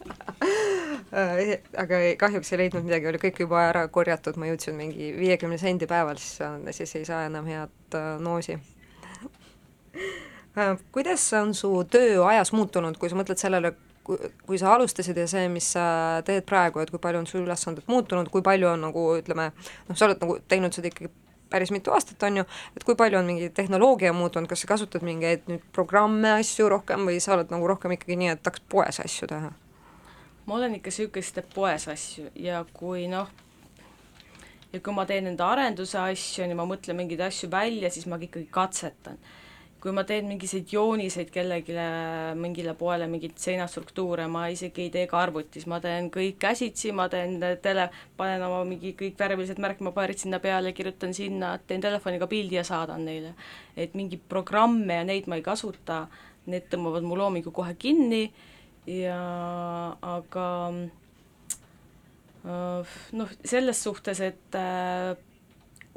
aga 1.82 2.00
ei, 2.04 2.16
kahjuks 2.20 2.52
ei 2.52 2.62
leidnud 2.62 2.86
midagi, 2.86 3.08
oli 3.10 3.20
kõik 3.22 3.42
juba 3.44 3.62
ära 3.70 3.86
korjatud, 3.92 4.38
ma 4.40 4.50
jõudsin 4.50 4.76
mingi 4.78 5.12
viiekümne 5.16 5.58
sendi 5.60 5.88
päeval, 5.90 6.20
siis, 6.20 6.40
siis 6.80 6.96
ei 7.00 7.04
saa 7.08 7.24
enam 7.28 7.48
head 7.48 7.96
äh, 7.98 8.08
noosi 8.22 8.58
äh,. 10.58 10.74
kuidas 10.92 11.24
on 11.38 11.54
su 11.54 11.70
töö 11.90 12.24
ajas 12.28 12.52
muutunud, 12.52 12.98
kui 12.98 13.10
sa 13.10 13.18
mõtled 13.18 13.40
sellele, 13.40 13.74
kui 14.46 14.58
sa 14.58 14.72
alustasid 14.74 15.16
ja 15.20 15.26
see, 15.28 15.48
mis 15.52 15.72
sa 15.76 15.86
teed 16.24 16.46
praegu, 16.48 16.80
et 16.80 16.90
kui 16.90 17.00
palju 17.02 17.22
on 17.22 17.28
su 17.28 17.40
ülesanded 17.42 17.88
muutunud, 17.90 18.28
kui 18.32 18.42
palju 18.44 18.68
on 18.70 18.86
nagu 18.88 19.06
ütleme, 19.18 19.50
noh, 19.88 19.96
sa 19.96 20.08
oled 20.08 20.20
nagu 20.24 20.38
teinud 20.48 20.76
seda 20.76 20.88
ikkagi 20.92 21.12
päris 21.50 21.70
mitu 21.72 21.92
aastat, 21.92 22.22
on 22.22 22.40
ju, 22.40 22.44
et 22.76 22.84
kui 22.84 22.96
palju 22.96 23.18
on 23.18 23.28
mingi 23.28 23.48
tehnoloogia 23.54 24.12
muutunud, 24.16 24.48
kas 24.48 24.64
sa 24.64 24.72
kasutad 24.74 25.04
mingeid 25.06 25.48
nüüd 25.48 25.64
programme, 25.72 26.34
asju 26.40 26.68
rohkem 26.72 27.08
või 27.08 27.20
sa 27.24 27.36
oled 27.36 27.52
nagu 27.52 27.70
rohkem 27.70 27.96
ikkagi 27.96 28.18
nii, 28.20 28.34
et 28.34 28.44
tahaks 28.44 28.64
poes 28.68 29.00
asju 29.04 29.30
teha? 29.30 29.52
Ma 30.48 30.56
olen 30.56 30.78
ikka 30.78 30.90
teeb 30.90 31.52
poes 31.54 31.84
asju 31.92 32.30
ja 32.40 32.62
kui 32.72 33.04
noh, 33.12 33.28
ja 34.72 34.80
kui 34.80 34.94
ma 34.96 35.04
teen 35.06 35.28
enda 35.28 35.50
arenduse 35.52 35.98
asju, 36.00 36.44
on 36.44 36.54
ju, 36.54 36.56
ma 36.56 36.64
mõtlen 36.68 36.96
mingeid 36.96 37.20
asju 37.28 37.50
välja, 37.52 37.90
siis 37.92 38.08
ma 38.08 38.16
ikkagi 38.16 38.48
katsetan 38.50 39.20
kui 39.78 39.92
ma 39.94 40.02
teen 40.02 40.26
mingisuguseid 40.26 40.72
jooniseid 40.74 41.28
kellelegi, 41.30 41.74
mingile 42.38 42.72
poele, 42.78 43.06
mingeid 43.10 43.36
seinastruktuure, 43.38 44.26
ma 44.30 44.48
isegi 44.50 44.88
ei 44.88 44.90
tee 44.94 45.04
ka 45.10 45.20
arvutis, 45.22 45.68
ma 45.70 45.78
teen 45.82 46.08
kõik 46.14 46.40
käsitsi, 46.42 46.90
ma 46.90 47.06
teen 47.12 47.36
tele, 47.62 47.86
panen 48.18 48.42
oma 48.48 48.64
mingi 48.66 48.96
kõik 48.98 49.14
värvilised 49.20 49.62
märkmapaarid 49.62 50.18
sinna 50.24 50.42
peale, 50.42 50.74
kirjutan 50.74 51.14
sinna, 51.14 51.52
teen 51.70 51.84
telefoniga 51.84 52.26
pildi 52.30 52.58
ja 52.58 52.66
saadan 52.66 53.06
neile. 53.06 53.34
et 53.76 53.94
mingeid 53.94 54.24
programme 54.28 54.94
ja 54.94 55.04
neid 55.06 55.30
ma 55.30 55.38
ei 55.38 55.46
kasuta, 55.46 56.08
need 56.50 56.66
tõmbavad 56.72 57.06
mu 57.06 57.14
loomingu 57.14 57.52
kohe 57.54 57.76
kinni 57.78 58.32
ja 58.88 59.20
aga 60.02 60.48
äh, 62.48 62.98
noh, 63.18 63.32
selles 63.44 63.82
suhtes, 63.84 64.20
et 64.24 64.56
äh, 64.56 65.16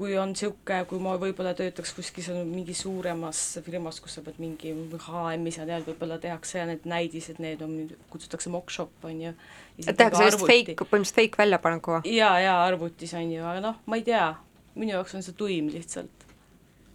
kui 0.01 0.15
on 0.17 0.31
niisugune, 0.33 0.81
kui 0.89 0.99
ma 1.03 1.13
võib-olla 1.21 1.53
töötaks 1.57 1.93
kuskil 1.95 2.25
seal 2.25 2.45
mingi 2.47 2.73
suuremas 2.77 3.39
firmas, 3.65 3.99
kus 4.03 4.17
sa 4.17 4.23
pead 4.25 4.39
mingi 4.41 4.73
HM-is 4.73 5.59
ja 5.61 5.67
tead, 5.69 5.85
võib-olla 5.87 6.17
tehakse 6.21 6.59
ja 6.59 6.67
need 6.69 6.87
näidised, 6.89 7.41
need 7.43 7.61
on, 7.65 7.75
kutsutakse 8.13 8.51
mock-shop, 8.53 8.93
on 9.07 9.19
ju. 9.27 9.35
tehakse 9.85 10.23
sellist 10.23 10.45
fake, 10.47 10.77
põhimõtteliselt 10.81 11.21
fake 11.21 11.43
väljapaneku 11.43 11.97
või? 11.97 12.15
jaa, 12.17 12.33
jaa, 12.43 12.57
arvutis 12.65 13.13
on 13.19 13.29
ju, 13.29 13.45
aga 13.45 13.63
noh, 13.69 13.83
ma 13.85 13.99
ei 14.01 14.07
tea, 14.07 14.25
minu 14.75 14.97
jaoks 14.97 15.15
on 15.19 15.27
see 15.27 15.37
tuim 15.37 15.69
lihtsalt. 15.71 16.27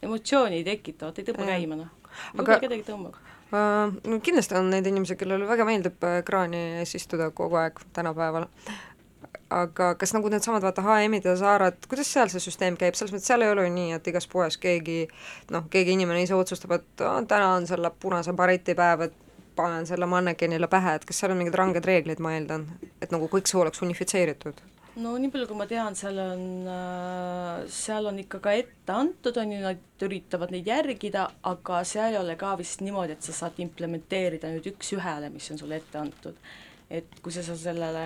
emotsiooni 0.03 0.61
ei 0.61 0.67
tekita, 0.67 1.09
vot 1.09 1.23
ei 1.23 1.31
tõmba 1.31 1.49
käima 1.53 1.79
noh. 1.79 1.95
võib-olla 2.33 2.61
kedagi 2.67 2.85
tõmbab 2.91 3.23
kindlasti 3.51 4.57
on 4.59 4.69
neid 4.73 4.87
inimesi, 4.89 5.15
kellele 5.19 5.47
väga 5.47 5.65
meeldib 5.67 6.03
ekraani 6.19 6.61
ees 6.81 6.95
istuda 6.99 7.29
kogu 7.35 7.59
aeg 7.61 7.79
tänapäeval. 7.95 8.47
Aga 9.49 9.93
kas 9.95 10.11
nagu 10.11 10.27
needsamad, 10.27 10.63
vaata 10.65 10.83
HM-id 10.83 11.25
ja 11.29 11.35
Zarad, 11.39 11.77
kuidas 11.87 12.09
seal 12.11 12.27
see 12.27 12.43
süsteem 12.43 12.75
käib, 12.79 12.97
selles 12.99 13.13
mõttes 13.15 13.29
seal 13.31 13.45
ei 13.45 13.53
ole 13.53 13.63
ju 13.63 13.71
nii, 13.77 13.93
et 13.95 14.09
igas 14.11 14.27
poes 14.27 14.59
keegi 14.59 15.05
noh, 15.55 15.69
keegi 15.71 15.95
inimene 15.95 16.25
ise 16.25 16.35
otsustab, 16.35 16.75
et 16.75 17.05
oh, 17.07 17.21
täna 17.29 17.53
on 17.55 17.67
selle 17.69 17.93
punase 18.03 18.35
baretipäev, 18.35 19.05
et 19.07 19.15
panen 19.55 19.87
selle 19.87 20.05
mannekenile 20.05 20.67
pähe, 20.67 20.97
et 20.99 21.07
kas 21.07 21.23
seal 21.23 21.31
on 21.31 21.39
mingid 21.39 21.55
ranged 21.55 21.87
reeglid, 21.87 22.19
ma 22.19 22.35
eeldan, 22.35 22.67
et 23.01 23.15
nagu 23.15 23.31
kõik 23.31 23.47
see 23.47 23.61
oleks 23.61 23.81
unifitseeritud? 23.87 24.59
No 24.97 25.13
nii 25.21 25.29
palju, 25.33 25.47
kui 25.49 25.57
ma 25.59 25.67
tean, 25.69 25.95
seal 25.97 26.17
on, 26.21 26.43
äh, 26.73 27.65
seal 27.73 28.09
on 28.09 28.17
ikka 28.21 28.39
ka 28.43 28.53
ette 28.57 28.93
antud, 28.93 29.37
on 29.37 29.53
ju, 29.53 29.59
nad 29.61 30.05
üritavad 30.07 30.53
neid 30.53 30.69
järgida, 30.69 31.27
aga 31.51 31.83
seal 31.87 32.15
ei 32.15 32.21
ole 32.21 32.37
ka 32.39 32.55
vist 32.59 32.81
niimoodi, 32.85 33.17
et 33.17 33.27
sa 33.27 33.35
saad 33.35 33.59
implementeerida 33.61 34.49
nüüd 34.53 34.71
üks-ühele, 34.73 35.29
mis 35.33 35.51
on 35.53 35.61
sulle 35.61 35.79
ette 35.81 36.01
antud. 36.01 36.39
et 36.87 37.17
kui 37.19 37.33
sa 37.35 37.41
sellele 37.43 38.03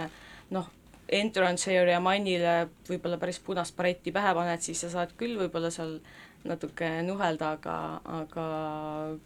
noh, 0.58 0.69
entrance'ile 1.13 1.91
ja 1.93 1.99
mannile 2.01 2.54
võib-olla 2.88 3.19
päris 3.21 3.38
punast 3.43 3.75
baretti 3.77 4.13
pähe 4.15 4.32
paned, 4.34 4.63
siis 4.65 4.82
sa 4.82 4.89
saad 4.89 5.13
küll 5.19 5.38
võib-olla 5.38 5.69
seal 5.69 5.99
natuke 6.47 6.89
nuhelda, 7.06 7.51
aga, 7.58 7.75
aga 8.21 8.45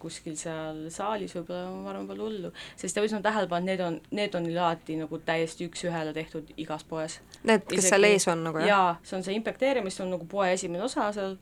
kuskil 0.01 0.35
seal 0.39 0.85
saalis 0.93 1.35
võib-olla, 1.37 1.69
ma 1.71 1.91
arvan, 1.93 2.07
pole 2.09 2.25
hullu. 2.25 2.51
sest 2.79 2.99
mis 3.01 3.15
ma 3.15 3.21
tähele 3.25 3.49
panen, 3.51 3.69
need 3.71 3.83
on, 3.85 3.99
need 4.19 4.35
on 4.35 4.49
alati 4.51 4.97
nagu 4.99 5.19
täiesti 5.27 5.69
üks-ühele 5.69 6.13
tehtud 6.15 6.51
igas 6.61 6.83
poes. 6.87 7.19
Need, 7.43 7.67
kes 7.69 7.85
Isegi, 7.85 7.91
seal 7.93 8.09
ees 8.09 8.27
on 8.31 8.43
nagu, 8.49 8.61
jah? 8.63 8.67
jaa, 8.71 8.91
see 9.03 9.19
on 9.19 9.27
see 9.27 9.37
impekteerimine, 9.39 9.93
see 9.93 10.05
on 10.05 10.13
nagu 10.17 10.27
poe 10.29 10.51
esimene 10.53 10.83
osa 10.87 11.11
seal 11.15 11.37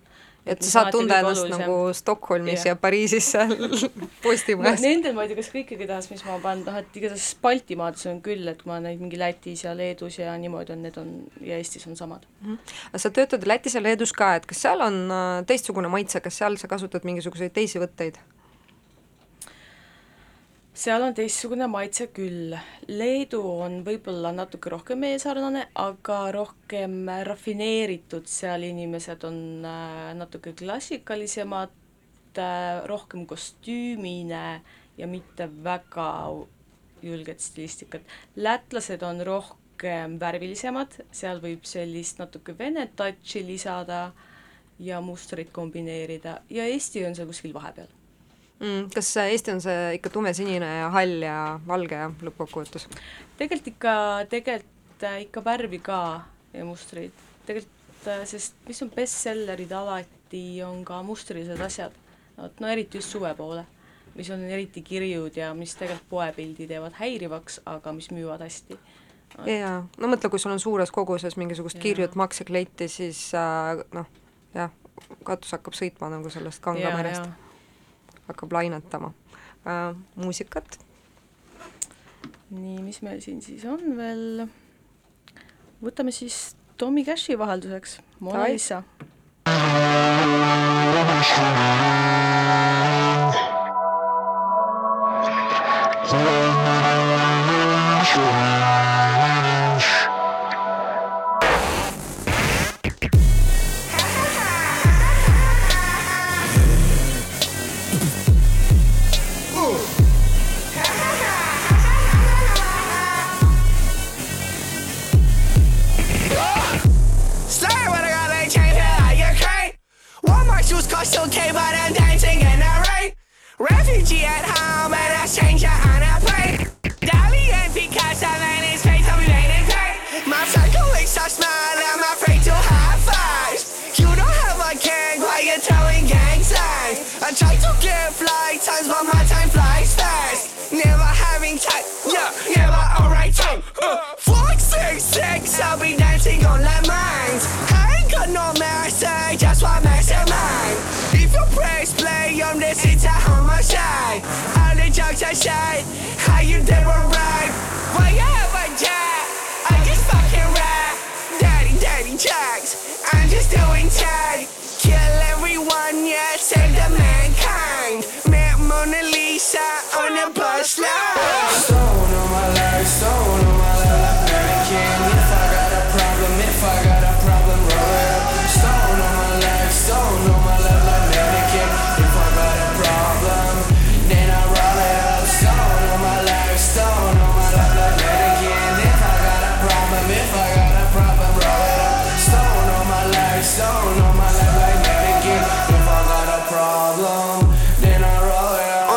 et 0.46 0.64
sa 0.64 0.72
saad 0.72 0.92
tunda 0.92 1.20
ennast 1.22 1.46
olulisem. 1.46 1.62
nagu 1.62 1.94
Stockholmis 1.96 2.66
ja, 2.66 2.74
ja 2.74 2.80
Pariisis 2.80 3.30
seal 3.32 3.54
Postimajas 4.26 4.82
no,. 4.82 4.90
Nendel 4.90 5.16
ma 5.16 5.24
ei 5.24 5.32
tea, 5.32 5.40
kas 5.40 5.52
kõikide 5.54 5.88
tahas, 5.88 6.10
mis 6.12 6.24
ma 6.28 6.36
panen, 6.44 6.66
noh 6.68 6.80
et 6.82 7.00
igatahes 7.00 7.30
Baltimaades 7.44 8.06
on 8.12 8.20
küll, 8.26 8.44
et 8.52 8.66
ma 8.70 8.82
neid 8.84 9.02
mingi 9.04 9.20
Lätis 9.20 9.64
ja 9.64 9.76
Leedus 9.78 10.20
ja 10.20 10.36
niimoodi 10.40 10.76
on, 10.76 10.84
need 10.84 11.00
on 11.00 11.16
ja 11.42 11.60
Eestis 11.62 11.88
on 11.88 11.96
samad 12.00 12.28
mm. 12.42 12.58
-hmm. 12.58 13.00
sa 13.06 13.10
töötad 13.10 13.48
Lätis 13.48 13.80
ja 13.80 13.84
Leedus 13.84 14.12
ka, 14.14 14.36
et 14.36 14.46
kas 14.50 14.62
seal 14.68 14.84
on 14.84 15.00
äh, 15.12 15.46
teistsugune 15.48 15.88
maitse, 15.88 16.20
kas 16.20 16.38
seal 16.44 16.60
sa 16.60 16.68
kasutad 16.68 17.08
mingisuguseid 17.08 17.56
teisi 17.56 17.80
võtteid? 17.80 18.20
Seal 20.74 21.04
on 21.06 21.14
teistsugune 21.14 21.68
maitse 21.70 22.08
küll. 22.16 22.56
Leedu 22.90 23.42
on 23.62 23.82
võib-olla 23.86 24.32
natuke 24.34 24.72
rohkem 24.74 25.04
meie 25.06 25.20
sarnane, 25.22 25.68
aga 25.80 26.18
rohkem 26.34 27.06
rafineeritud, 27.30 28.26
seal 28.30 28.66
inimesed 28.66 29.26
on 29.30 29.38
äh, 29.70 30.10
natuke 30.18 30.56
klassikalisemad, 30.58 31.78
äh, 32.42 32.82
rohkem 32.90 33.28
kostüümine 33.30 34.46
ja 34.98 35.10
mitte 35.10 35.50
väga 35.64 36.10
julget 37.04 37.42
stilistikat. 37.42 38.02
lätlased 38.36 39.04
on 39.04 39.22
rohkem 39.22 40.18
värvilisemad, 40.20 41.04
seal 41.12 41.42
võib 41.44 41.68
sellist 41.70 42.22
natuke 42.22 42.58
vene 42.58 42.90
touch'i 42.98 43.46
lisada 43.46 44.08
ja 44.80 45.02
mustrit 45.02 45.52
kombineerida 45.54 46.40
ja 46.50 46.66
Eesti 46.66 47.06
on 47.06 47.14
seal 47.16 47.30
kuskil 47.30 47.54
vahepeal 47.54 47.92
mm,. 48.64 48.90
kas 48.94 49.12
Eesti 49.18 49.54
on 49.54 49.62
see 49.64 49.94
ikka 49.98 50.12
tumesinine 50.14 50.70
ja 50.80 50.90
hall 50.94 51.26
ja 51.26 51.38
valge 51.68 52.00
lõppkokkuvõttes? 52.24 52.88
tegelikult 53.38 53.70
ikka, 53.74 53.94
tegelikult 54.32 55.08
äh, 55.10 55.20
ikka 55.28 55.44
värvi 55.46 55.80
ka 55.84 56.00
ja 56.54 56.66
mustreid, 56.68 57.14
tegelikult 57.48 58.10
äh, 58.10 58.24
sest 58.30 58.58
mis 58.68 58.82
on 58.86 58.92
bestsellerid 58.96 59.72
alati, 59.76 60.46
on 60.66 60.84
ka 60.88 61.02
mustrilised 61.06 61.62
asjad, 61.62 61.96
vot 62.38 62.64
no 62.64 62.72
eriti 62.72 63.02
just 63.02 63.14
suve 63.16 63.34
poole, 63.38 63.66
mis 64.16 64.30
on 64.34 64.44
eriti 64.48 64.84
kirjud 64.86 65.38
ja 65.38 65.54
mis 65.58 65.76
tegelikult 65.80 66.10
poepildi 66.10 66.68
teevad 66.70 67.00
häirivaks, 67.00 67.64
aga 67.70 67.96
mis 67.96 68.12
müüvad 68.14 68.46
hästi. 68.46 68.78
Jaa, 69.50 69.80
no 69.98 70.08
mõtle, 70.12 70.30
kui 70.30 70.38
sul 70.38 70.54
on 70.54 70.62
suures 70.62 70.92
koguses 70.94 71.40
mingisugust 71.42 71.80
kirjut 71.82 72.14
maksekleiti, 72.20 72.86
siis 72.88 73.32
äh, 73.34 73.82
noh, 73.98 74.06
jah, 74.54 74.70
katus 75.26 75.56
hakkab 75.56 75.74
sõitma 75.74 76.12
nagu 76.14 76.30
sellest 76.30 76.62
kangamerest 76.62 77.43
hakkab 78.28 78.52
lainetama 78.56 79.14
äh,. 79.68 79.96
muusikat? 80.16 80.80
nii, 82.54 82.82
mis 82.86 83.02
meil 83.02 83.22
siin 83.24 83.42
siis 83.42 83.66
on 83.66 83.98
veel? 83.98 84.46
võtame 85.84 86.14
siis 86.16 86.56
Tommy 86.78 87.04
Cashi 87.06 87.38
vahelduseks, 87.40 88.00
Mona 88.20 88.48
Lisa. 88.50 88.84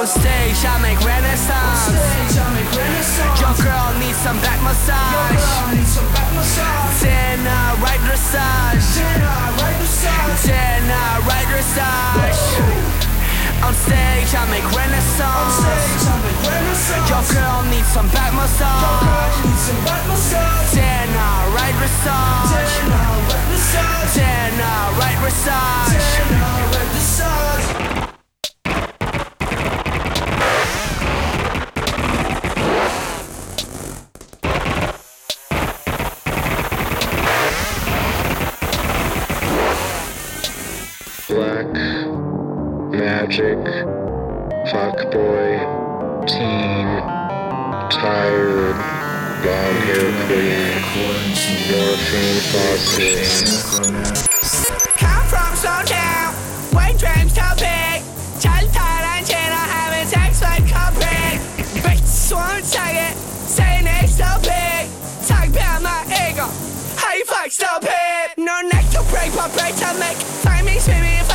On 0.06 0.12
stage, 0.22 0.62
I 0.62 0.78
make 0.86 1.02
renaissance. 1.02 1.90
Your 3.42 3.54
girl 3.58 3.90
needs 3.98 4.14
some 4.22 4.38
back 4.38 4.62
massage. 4.62 5.34
Needs 5.74 5.98
right 7.82 7.98
dressage. 8.06 8.86
Then 10.46 10.86
right 11.26 11.46
dressage. 11.50 12.46
On 13.66 13.74
stage, 13.74 14.30
I 14.30 14.46
make 14.46 14.70
renaissance. 14.78 15.58
Your 17.10 17.26
girl 17.34 17.66
needs 17.66 17.90
some 17.90 18.06
back 18.14 18.30
massage. 18.30 19.42
Needs 19.42 19.74
right 19.90 20.06
dressage. 20.06 20.70
Then 20.70 21.10
right 21.50 21.74
dressage. 21.82 22.86
Magic 43.26 43.58
Fuckboy 44.70 45.58
Teen 46.28 46.86
Tired 47.90 48.78
Long 49.42 49.76
Hair 49.82 50.10
Queen 50.92 51.34
Morphine 51.66 52.40
Faucet 52.52 53.26
Come 54.96 55.26
from 55.26 55.56
dreams 56.98 57.34
big. 57.58 57.98
Cupid. 60.70 61.40
Bitch, 61.82 62.06
so 64.06 64.30
big. 64.46 64.86
Talk 65.26 65.48
about 65.48 65.82
my 65.82 66.04
ego, 66.30 66.46
how 66.94 67.14
you 67.14 67.24
fuck 67.24 67.50
stupid. 67.50 68.38
No 68.38 68.60
neck 68.70 68.88
to 68.90 69.02
break, 69.10 69.34
but 69.34 69.52
break 69.58 69.74
to 69.82 69.92
make. 69.98 70.16
Find 70.46 70.64
me 70.64 70.78
if 71.18 71.25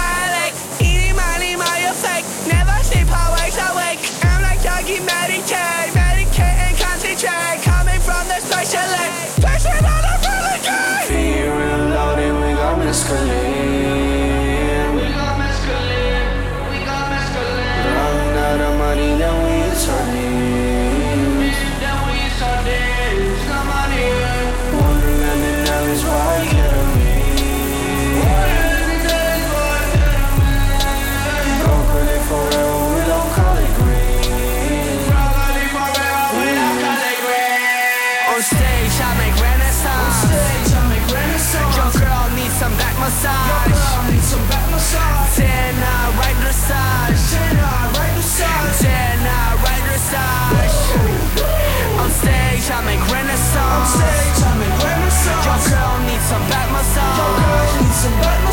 meditate, 5.00 5.94
medicate 5.94 6.58
and 6.68 6.78
concentrate. 6.78 7.62
Coming 7.64 8.02
from 8.02 8.28
the 8.28 8.40
special 8.40 9.41
On 38.42 38.46
stage, 38.50 38.98
I 38.98 39.14
make 39.22 39.38
renaissance. 39.38 40.26
On 40.26 40.34
stage, 40.34 40.74
I 40.74 40.82
make 40.90 41.06
renaissance. 41.14 41.78
Your 41.78 41.94
girl 41.94 42.26
needs 42.34 42.58
some 42.58 42.74
back 42.74 42.98
massage. 42.98 43.38
Your 43.38 43.70
girl 43.70 44.02
needs 44.10 44.34
some 44.34 44.42
back 44.50 44.66
massage. 44.74 45.38
Then 45.38 45.78
I 45.78 46.10
right 46.18 46.34
dressage. 46.42 47.22
Then 47.38 47.62
I 47.62 47.94
right 47.94 48.18
dressage. 48.18 48.82
Then 48.82 49.22
I 49.30 49.62
right 49.62 49.84
dressage. 49.86 50.74
On 52.02 52.10
stage, 52.10 52.66
I 52.66 52.82
make 52.82 53.06
renaissance. 53.14 53.62
On 53.62 53.86
stage, 53.94 54.42
I 54.42 54.58
make 54.58 54.74
renaissance. 54.90 55.46
Your 55.46 55.62
girl 55.70 56.02
needs 56.10 56.26
some 56.26 56.42
back 56.50 56.66
massage. 56.74 57.14
Your 57.22 57.46
girl 57.46 57.78
needs 57.78 57.94
some 58.02 58.18
back 58.26 58.42
massage. 58.42 58.51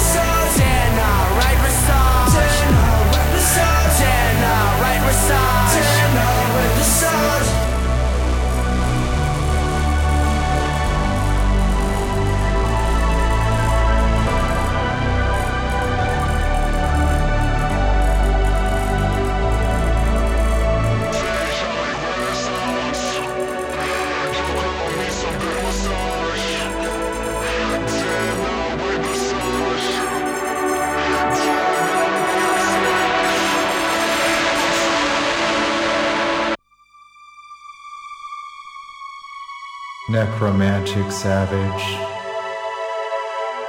Necromantic 40.10 41.12
savage, 41.12 41.84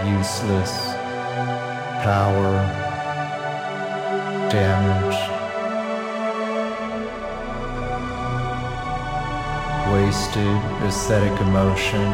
useless, 0.07 0.93
power, 2.01 2.55
damage, 4.49 5.19
wasted 9.91 10.87
aesthetic 10.87 11.37
emotion, 11.41 12.07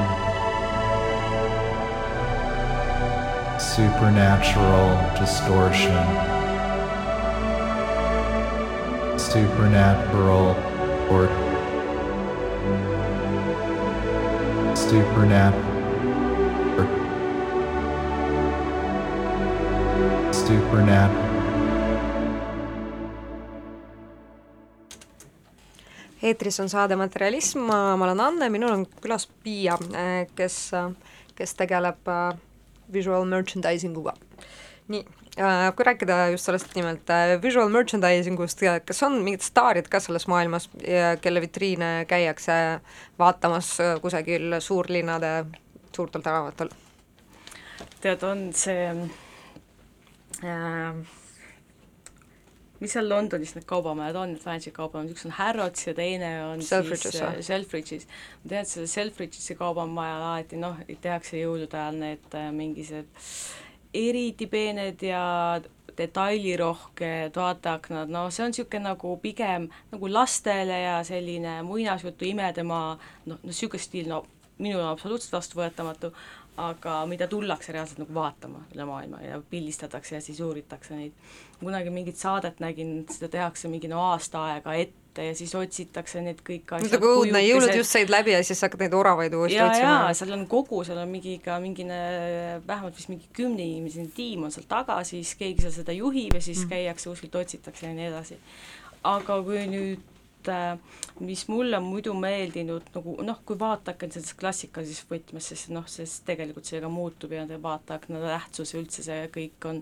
supernatural 3.59 4.89
distortion, 5.19 6.03
supernatural 9.19 10.55
or 11.11 11.44
supernat 14.89 15.53
supernat 20.31 21.11
eetris 26.21 26.59
on 26.59 26.69
saade 26.69 26.95
Materialism, 26.95 27.59
ma 27.59 27.93
olen 27.93 28.19
Anne, 28.19 28.49
minul 28.49 28.73
on 28.73 28.86
külas 29.01 29.27
Piia, 29.43 29.77
kes, 30.36 30.59
kes 31.38 31.57
tegeleb 31.57 32.09
äh, 32.09 32.38
visual 32.93 33.25
merchandising 33.29 33.97
uga. 33.97 34.13
Nii, 34.88 35.01
kui 35.75 35.86
rääkida 35.88 36.17
just 36.31 36.47
sellest 36.47 36.75
nimelt 36.77 37.09
äh, 37.09 37.36
visual 37.41 37.69
merchandising 37.73 38.39
ust, 38.39 38.61
kas 38.86 39.03
on 39.07 39.19
mingid 39.25 39.43
staarid 39.45 39.89
ka 39.91 39.99
selles 40.03 40.27
maailmas, 40.31 40.69
kelle 41.21 41.43
vitriine 41.43 41.91
käiakse 42.09 42.57
vaatamas 43.19 43.75
äh, 43.83 43.97
kusagil 44.01 44.59
suurlinnade 44.59 45.36
suurtel 45.95 46.21
tänavatel? 46.25 46.71
tead, 48.01 48.23
on 48.23 48.49
see 48.53 48.89
äh, 50.45 51.05
mis 52.79 52.93
seal 52.93 53.07
Londonis 53.09 53.55
need 53.55 53.65
kaubamajad 53.69 54.17
on, 54.19 54.33
need 54.36 54.43
fancy 54.43 54.71
kaubamajad, 54.75 55.15
üks 55.15 55.25
on 55.27 55.36
Harrods 55.39 55.88
ja 55.88 55.93
teine 55.97 56.31
on 56.45 56.63
Selfridges 56.65 57.15
siis 57.15 57.21
äh, 57.23 57.38
Selfridges. 57.47 58.07
ma 58.43 58.51
tean, 58.51 58.65
et 58.65 58.71
selle 58.71 58.89
Selfridgesi 58.91 59.57
kaubamajal 59.59 60.25
alati 60.29 60.59
noh, 60.61 60.81
tehakse 61.01 61.39
jõulude 61.39 61.79
ajal 61.79 62.01
need 62.01 62.36
äh, 62.38 62.49
mingisugused 62.55 63.63
eriti 63.95 64.47
peened 64.47 65.01
ja 65.05 65.23
detailirohked 65.97 67.35
vaateaknad, 67.35 68.09
no 68.11 68.25
see 68.29 68.43
on 68.43 68.51
niisugune 68.51 68.83
nagu 68.89 69.13
pigem 69.23 69.69
nagu 69.91 70.09
lastele 70.11 70.81
ja 70.81 70.97
selline 71.07 71.61
muinasjutu 71.63 72.27
imedemaa, 72.27 72.95
noh, 73.25 73.37
no 73.37 73.51
niisugune 73.51 73.83
stiil, 73.83 74.09
no 74.11 74.25
minul 74.57 74.83
on 74.83 74.91
absoluutselt 74.91 75.37
vastuvõetamatu, 75.37 76.11
aga 76.61 76.97
mida 77.11 77.27
tullakse 77.31 77.73
reaalselt 77.75 77.99
nagu 78.03 78.13
vaatama 78.15 78.65
üle 78.75 78.85
maailma 78.87 79.21
ja 79.23 79.39
pildistatakse 79.49 80.15
ja 80.15 80.21
siis 80.23 80.39
uuritakse 80.43 80.95
neid. 80.95 81.15
kunagi 81.59 81.89
mingit 81.89 82.19
saadet 82.19 82.59
nägin, 82.59 83.05
seda 83.11 83.31
tehakse 83.31 83.71
mingi 83.71 83.91
no 83.91 84.03
aasta 84.11 84.45
aega 84.51 84.75
ette 84.83 85.04
ja 85.24 85.36
siis 85.38 85.53
otsitakse 85.55 86.22
need 86.26 86.41
kõik 86.45 86.74
asjad, 86.78 86.95
nagu 86.97 87.11
õudne, 87.20 87.41
jõulud 87.45 87.72
just 87.78 87.95
said 87.95 88.11
läbi 88.11 88.34
ja 88.34 88.41
siis 88.43 88.63
hakkad 88.66 88.84
neid 88.86 88.97
oravaid 88.97 89.36
uuesti 89.38 89.57
ja, 89.57 89.70
otsima. 89.70 90.13
seal 90.18 90.34
on 90.36 90.47
kogu, 90.51 90.82
seal 90.88 90.99
on 91.03 91.11
mingi 91.11 91.38
ka 91.43 91.59
mingine, 91.63 91.99
vähemalt 92.68 92.97
vist 92.97 93.11
mingi 93.11 93.30
kümneinimesine 93.36 94.11
tiim 94.16 94.47
on 94.47 94.55
seal 94.55 94.68
taga, 94.70 94.99
siis 95.07 95.36
keegi 95.39 95.66
seal 95.66 95.76
seda 95.80 95.95
juhib 95.95 96.36
ja 96.36 96.43
siis 96.43 96.66
mm. 96.66 96.74
käiakse 96.74 97.11
kuskilt, 97.11 97.39
otsitakse 97.43 97.88
ja 97.88 97.93
nii 97.95 98.09
edasi. 98.11 98.39
aga 99.05 99.39
kui 99.45 99.63
nüüd 99.70 100.51
äh, 100.51 100.76
mis 101.20 101.47
mulle 101.47 101.78
on 101.78 101.84
muidu 101.84 102.13
meeldinud 102.13 102.91
nagu 102.95 103.16
noh, 103.24 103.39
kui 103.47 103.57
vaateakent 103.59 104.18
selles 104.18 104.36
klassikalises 104.39 105.05
võtmes, 105.09 105.47
sest 105.51 105.72
noh, 105.74 105.88
sest 105.89 106.26
tegelikult 106.28 106.68
see 106.68 106.82
ka 106.84 106.91
muutub 106.91 107.34
ja 107.36 107.45
vaateakna 107.47 108.22
tähtsus 108.24 108.74
ja 108.74 108.82
üldse 108.82 109.05
see 109.05 109.30
kõik 109.34 109.70
on, 109.70 109.82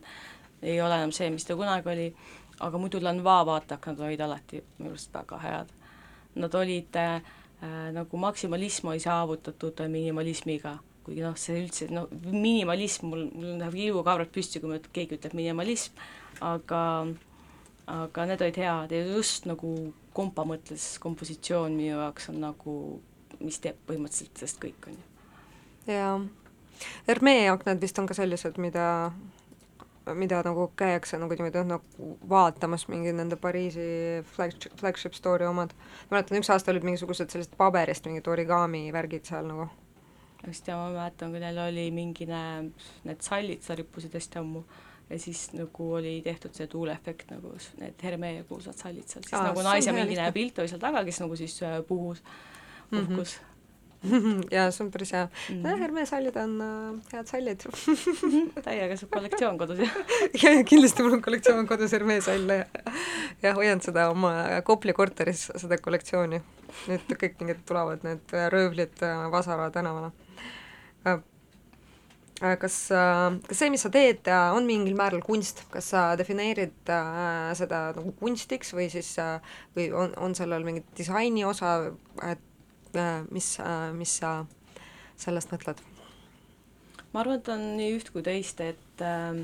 ei 0.62 0.80
ole 0.82 1.00
enam 1.02 1.14
see, 1.16 1.32
mis 1.34 1.46
ta 1.48 1.58
kunagi 1.60 1.90
oli, 1.96 2.08
aga 2.60 2.78
muidu 2.78 3.02
Lanvaa 3.04 3.46
vaateaknad 3.46 4.00
olid 4.00 4.22
alati 4.22 4.64
minu 4.78 4.94
arust 4.94 5.14
väga 5.14 5.40
head. 5.42 5.74
Nad 6.36 6.54
olid 6.54 6.96
äh, 6.96 7.22
nagu 7.94 8.18
maksimalism 8.18 8.88
oli 8.88 9.00
saavutatud 9.00 9.84
minimalismiga, 9.88 10.78
kuigi 11.04 11.24
noh, 11.24 11.36
see 11.40 11.62
üldse 11.64 11.90
noh, 11.92 12.10
minimalism, 12.32 13.10
mul, 13.12 13.28
mul 13.34 13.58
läheb 13.62 13.78
ilukaabrad 13.90 14.32
püsti, 14.34 14.62
kui 14.62 14.72
ma, 14.72 14.80
keegi 14.94 15.20
ütleb 15.20 15.38
minimalism, 15.38 15.96
aga 16.42 16.82
aga 17.88 18.26
need 18.30 18.42
olid 18.42 18.58
head 18.62 18.94
ja 18.96 19.02
just 19.12 19.48
nagu 19.50 19.74
kompa 20.16 20.46
mõttes 20.48 20.94
kompositsioon 21.04 21.74
minu 21.76 21.98
jaoks 21.98 22.30
on 22.32 22.40
nagu, 22.44 22.76
mis 23.44 23.60
teeb 23.60 23.80
põhimõtteliselt 23.88 24.40
sellest 24.40 24.62
kõik, 24.62 24.88
on 24.88 24.96
ju. 25.00 25.06
jaa. 25.92 26.16
Hermee 27.08 27.48
aknad 27.52 27.82
vist 27.84 28.00
on 28.00 28.08
ka 28.10 28.16
sellised, 28.18 28.58
mida, 28.62 29.12
mida 30.14 30.42
nagu 30.44 30.68
käiakse 30.80 31.18
nagu 31.22 31.36
niimoodi 31.38 31.64
nagu 31.70 32.10
vaatamas, 32.30 32.88
mingid 32.92 33.16
nende 33.16 33.38
Pariisi 33.40 33.86
flagship, 34.36 34.76
flagship 34.80 35.16
store'i 35.18 35.48
omad. 35.48 35.74
mäletan, 36.12 36.40
üks 36.42 36.52
aasta 36.52 36.74
olid 36.74 36.84
mingisugused 36.88 37.32
sellised 37.32 37.56
paberist 37.60 38.06
mingid 38.10 38.28
origami 38.28 38.90
värgid 38.94 39.26
seal 39.30 39.48
nagu. 39.48 39.70
just 40.48 40.68
ja 40.68 40.76
ma 40.78 40.90
mäletan, 40.92 41.32
kui 41.32 41.40
neil 41.40 41.60
oli 41.64 41.92
mingine, 41.92 42.42
need 43.04 43.22
sallid, 43.24 43.62
sa 43.64 43.76
rippusid 43.80 44.14
hästi 44.14 44.42
ammu 44.42 44.64
ja 45.10 45.20
siis 45.20 45.46
nagu 45.54 45.94
oli 45.94 46.18
tehtud 46.26 46.56
see 46.56 46.68
tuuleefekt 46.68 47.32
nagu 47.32 47.56
need 47.80 48.04
Hermee 48.04 48.44
kuulsad 48.50 48.76
sallid 48.80 49.08
seal, 49.08 49.24
siis 49.24 49.40
Aa, 49.40 49.50
nagu 49.52 49.64
naise 49.64 49.94
lihtne. 49.96 50.32
pilt 50.36 50.60
oli 50.60 50.72
seal 50.72 50.84
taga, 50.84 51.04
kes 51.08 51.20
nagu 51.24 51.36
siis 51.40 51.56
äh, 51.64 51.80
puhus, 51.88 52.24
puhkus 52.92 53.40
jaa, 54.56 54.70
see 54.72 54.86
on 54.86 54.92
päris 54.92 55.14
hea 55.16 55.26
mm. 55.26 55.56
Mhm. 55.56 55.66
-hmm. 55.66 55.80
Hermee 55.80 56.06
sallid 56.06 56.36
on 56.36 56.62
äh, 56.62 57.14
head 57.14 57.28
sallid 57.28 57.68
täiega 58.68 58.98
see 58.98 59.10
kollektsioon 59.10 59.58
kodus 59.58 59.80
ja 59.80 59.90
ja, 60.44 60.56
ja 60.58 60.64
kindlasti 60.64 61.04
mul 61.04 61.20
on 61.20 61.22
kollektsioon 61.22 61.68
kodus 61.68 61.92
Hermee 61.92 62.22
salle 62.22 62.58
ja 62.58 62.66
ja 63.44 63.54
hoian 63.54 63.82
seda 63.84 64.10
oma 64.12 64.34
Kopli 64.64 64.94
korteris, 64.94 65.48
seda 65.60 65.78
kollektsiooni. 65.82 66.42
nüüd 66.90 67.12
kõik 67.22 67.36
mingid 67.42 67.60
tulevad 67.70 68.06
need 68.08 68.34
röövlid 68.50 69.04
äh, 69.06 69.26
Vasara 69.32 69.70
tänavale. 69.72 70.12
kas, 71.04 71.20
kas 72.60 72.78
see, 73.60 73.70
mis 73.70 73.84
sa 73.86 73.92
teed, 73.94 74.26
äh, 74.28 74.56
on 74.56 74.66
mingil 74.66 74.96
määral 74.98 75.22
kunst, 75.22 75.62
kas 75.72 75.92
sa 75.94 76.06
defineerid 76.20 76.90
äh, 76.90 77.52
seda 77.60 77.86
nagu 77.96 78.16
kunstiks 78.20 78.74
või 78.74 78.90
siis 78.92 79.14
äh, 79.22 79.38
või 79.78 79.92
on, 79.94 80.16
on 80.18 80.34
sellel 80.36 80.66
mingi 80.66 80.84
disaini 80.98 81.46
osa, 81.46 81.76
et 82.24 82.42
äh, 82.42 82.53
mis 83.32 83.56
äh,, 83.64 83.90
mis 83.96 84.20
sa 84.22 84.36
sellest 85.20 85.54
mõtled? 85.54 85.82
ma 87.14 87.22
arvan, 87.22 87.40
et 87.40 87.50
on 87.54 87.66
nii 87.78 87.94
üht 88.00 88.10
kui 88.14 88.24
teist, 88.26 88.62
et 88.64 89.04
ähm, 89.06 89.44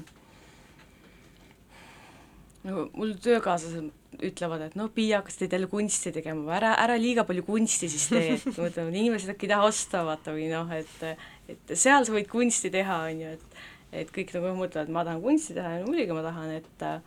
nagu 2.65 2.87
mul 2.97 3.13
töökaaslased 3.21 4.23
ütlevad, 4.25 4.63
et 4.65 4.77
noh, 4.79 4.89
Piia, 4.91 5.21
kas 5.25 5.37
teed 5.39 5.53
jälle 5.53 5.69
kunsti 5.71 6.11
tegema 6.15 6.43
või 6.47 6.55
ära, 6.57 6.73
ära 6.81 6.95
liiga 6.99 7.23
palju 7.27 7.45
kunsti 7.47 7.87
siis 7.91 8.07
tee, 8.09 8.33
et 8.35 8.47
ma 8.49 8.65
mõtlen, 8.65 8.89
et 8.89 8.97
inimesed 9.03 9.33
äkki 9.35 9.47
ei 9.47 9.53
taha 9.53 9.69
osta, 9.69 10.01
vaata, 10.07 10.33
või 10.35 10.49
noh, 10.51 10.71
et 10.75 11.05
et 11.49 11.71
seal 11.77 12.05
sa 12.05 12.13
võid 12.13 12.27
kunsti 12.29 12.71
teha, 12.73 13.03
on 13.09 13.23
ju, 13.23 13.35
et 13.37 13.59
et 14.01 14.11
kõik 14.13 14.33
nagu 14.35 14.51
mõtlevad, 14.57 14.91
ma 14.93 15.05
tahan 15.05 15.21
kunsti 15.23 15.55
teha 15.57 15.79
ja 15.79 15.85
muidugi 15.85 16.13
ma 16.13 16.25
tahan, 16.25 16.51
et 16.59 16.83
ähm, 16.85 17.05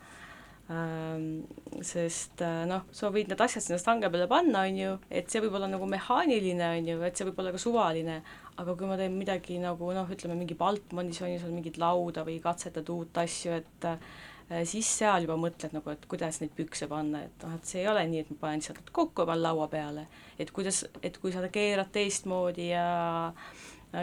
sest 1.83 2.41
äh, 2.43 2.63
noh, 2.69 2.85
sa 2.95 3.09
võid 3.13 3.29
need 3.31 3.41
asjad 3.43 3.65
sinna 3.65 3.79
stange 3.81 4.09
peale 4.11 4.27
panna, 4.31 4.65
on 4.67 4.77
ju, 4.79 4.91
et 5.11 5.31
see 5.31 5.41
võib 5.43 5.57
olla 5.57 5.69
nagu 5.71 5.87
mehaaniline, 5.89 6.69
on 6.79 6.91
ju, 6.91 6.99
et 7.07 7.17
see 7.17 7.27
võib 7.27 7.41
olla 7.43 7.53
ka 7.53 7.61
suvaline, 7.61 8.19
aga 8.61 8.75
kui 8.77 8.89
ma 8.89 8.97
teen 8.99 9.17
midagi 9.17 9.57
nagu 9.61 9.89
noh, 9.95 10.13
ütleme 10.13 10.37
mingi 10.39 10.57
Baltmanis 10.59 11.21
on 11.23 11.33
ju 11.33 11.41
seal 11.41 11.55
mingit 11.55 11.79
lauda 11.81 12.25
või 12.27 12.37
katsetad 12.43 12.89
uut 12.93 13.19
asju, 13.23 13.57
et 13.59 13.89
äh, 13.89 14.63
siis 14.69 14.87
seal 14.99 15.27
juba 15.27 15.37
mõtled 15.39 15.75
nagu, 15.75 15.93
et 15.93 16.07
kuidas 16.09 16.39
neid 16.41 16.55
pükse 16.55 16.87
panna, 16.91 17.25
et 17.27 17.45
noh, 17.45 17.57
et 17.57 17.69
see 17.69 17.83
ei 17.83 17.91
ole 17.91 18.05
nii, 18.09 18.23
et 18.23 18.33
ma 18.33 18.41
panen 18.45 18.63
lihtsalt 18.63 18.93
kokku 18.95 19.25
ja 19.25 19.31
panen 19.33 19.45
laua 19.47 19.67
peale. 19.71 20.07
et 20.39 20.51
kuidas, 20.51 20.85
et 21.03 21.17
kui 21.21 21.33
sa 21.35 21.43
keerad 21.53 21.91
teistmoodi 21.93 22.71
ja 22.71 22.87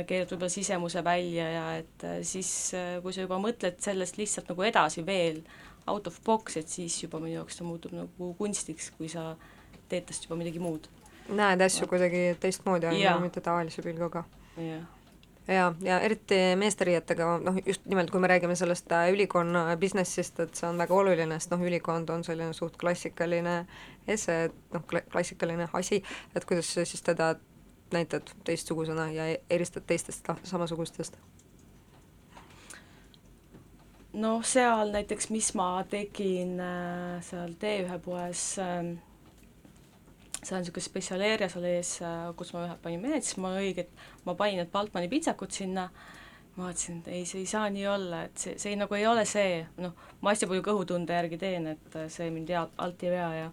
keerad 0.06 0.30
võib-olla 0.30 0.52
sisemuse 0.52 1.02
välja 1.02 1.48
ja 1.50 1.64
et 1.80 2.06
äh, 2.06 2.20
siis, 2.26 2.52
kui 3.02 3.14
sa 3.14 3.26
juba 3.26 3.40
mõtled 3.42 3.80
sellest 3.82 4.20
lihtsalt 4.20 4.52
nagu 4.52 4.68
edasi 4.68 5.06
veel, 5.06 5.42
out 5.86 6.06
of 6.06 6.20
box, 6.24 6.56
et 6.56 6.68
siis 6.68 7.02
juba 7.02 7.20
minu 7.20 7.38
jaoks 7.38 7.60
ta 7.60 7.64
muutub 7.64 7.92
nagu 7.96 8.32
kunstiks, 8.38 8.90
kui 8.98 9.08
sa 9.08 9.34
teed 9.88 10.08
tast 10.08 10.28
juba 10.28 10.38
midagi 10.40 10.62
muud. 10.62 10.88
näed 11.28 11.60
asju 11.62 11.86
kuidagi 11.86 12.36
teistmoodi, 12.40 12.90
mitte 13.22 13.40
tavalise 13.40 13.82
pilguga. 13.82 14.24
jah 14.56 14.88
ja, 15.48 15.74
ja 15.82 16.00
eriti 16.00 16.38
meesteriietega, 16.56 17.28
noh 17.44 17.58
just 17.66 17.84
nimelt, 17.90 18.10
kui 18.10 18.20
me 18.20 18.28
räägime 18.30 18.54
sellest 18.56 18.92
äh, 18.92 19.10
ülikonna 19.12 19.64
business'ist, 19.80 20.40
et 20.40 20.54
see 20.54 20.68
on 20.68 20.78
väga 20.78 20.94
oluline, 20.94 21.38
sest 21.40 21.54
noh, 21.54 21.62
ülikond 21.66 22.10
on 22.14 22.24
selline 22.26 22.54
suht 22.56 22.76
klassikaline 22.80 23.56
ese, 24.08 24.44
et 24.48 24.74
noh, 24.74 24.84
kla-, 24.90 25.04
klassikaline 25.12 25.68
asi, 25.72 26.02
et 26.34 26.46
kuidas 26.48 26.70
sa 26.74 26.84
siis 26.84 27.02
teda 27.06 27.34
näitad 27.92 28.30
teistsugusena 28.46 29.10
ja 29.12 29.26
eristad 29.50 29.86
teistest 29.86 30.22
ta- 30.26 30.38
samasugustest? 30.44 31.18
Noh, 34.12 34.42
seal 34.46 34.90
näiteks, 34.94 35.30
mis 35.30 35.52
ma 35.58 35.84
tegin 35.90 36.58
äh, 36.60 37.20
seal 37.26 37.54
T1 37.60 37.98
poes 38.04 38.44
äh,, 38.62 38.92
seal 40.40 40.58
on 40.58 40.64
niisugune 40.64 40.86
spetsialeeria 40.86 41.50
seal 41.52 41.66
ees 41.70 41.96
äh,, 42.02 42.30
kus 42.38 42.54
ma 42.56 42.64
ühe 42.66 42.78
panin 42.82 43.04
mehed, 43.04 43.26
siis 43.26 43.38
ma 43.42 43.54
õiget, 43.60 43.92
ma 44.26 44.34
panin 44.38 44.62
need 44.62 44.72
Baltmani 44.72 45.10
pitsakud 45.12 45.54
sinna, 45.54 45.88
ma 46.56 46.68
vaatasin, 46.68 47.02
et 47.04 47.12
ei, 47.14 47.26
see 47.28 47.44
ei 47.44 47.50
saa 47.50 47.68
nii 47.70 47.86
olla, 47.86 48.24
et 48.26 48.46
see, 48.46 48.56
see 48.58 48.74
ei, 48.74 48.80
nagu 48.80 48.98
ei 48.98 49.06
ole 49.06 49.26
see, 49.28 49.60
noh, 49.80 49.94
ma 50.20 50.34
hästi 50.34 50.50
palju 50.50 50.66
kõhutunde 50.66 51.20
järgi 51.20 51.38
teen, 51.40 51.70
et 51.76 52.00
äh, 52.00 52.08
see 52.12 52.30
mind 52.34 52.50
hea, 52.50 52.64
alt 52.82 53.06
ei 53.06 53.14
vea 53.14 53.28
ja 53.44 53.52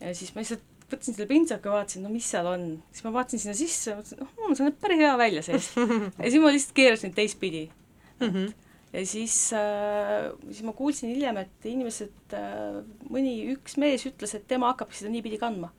ja 0.00 0.12
siis 0.12 0.34
ma 0.34 0.42
lihtsalt 0.42 0.64
võtsin 0.90 1.16
selle 1.16 1.26
pintsaku 1.30 1.70
ja 1.70 1.78
vaatasin, 1.78 2.04
no 2.04 2.10
mis 2.12 2.26
seal 2.30 2.46
on, 2.50 2.68
siis 2.92 3.06
ma 3.06 3.14
vaatasin 3.16 3.42
sinna 3.42 3.56
sisse, 3.58 3.94
mõtlesin, 3.96 4.22
noh 4.22 4.52
see 4.54 4.66
näeb 4.68 4.76
päris 4.82 5.00
hea 5.02 5.16
välja 5.18 5.42
seest. 5.46 5.78
ja 6.22 6.28
siis 6.30 6.42
ma 6.42 6.52
lihtsalt 6.54 6.76
keerasin 6.76 7.16
teistpidi 7.16 7.68
Mm 8.16 8.30
-hmm. 8.32 8.52
Ja 8.96 9.06
siis 9.06 9.34
äh,, 9.52 10.30
siis 10.50 10.62
ma 10.64 10.72
kuulsin 10.76 11.12
hiljem, 11.12 11.40
et 11.44 11.68
inimesed 11.68 12.36
äh,, 12.36 12.78
mõni, 13.12 13.34
üks 13.56 13.76
mees 13.80 14.06
ütles, 14.08 14.36
et 14.38 14.46
tema 14.48 14.72
hakkab 14.72 14.94
seda 14.96 15.12
niipidi 15.12 15.40
kandma. 15.42 15.72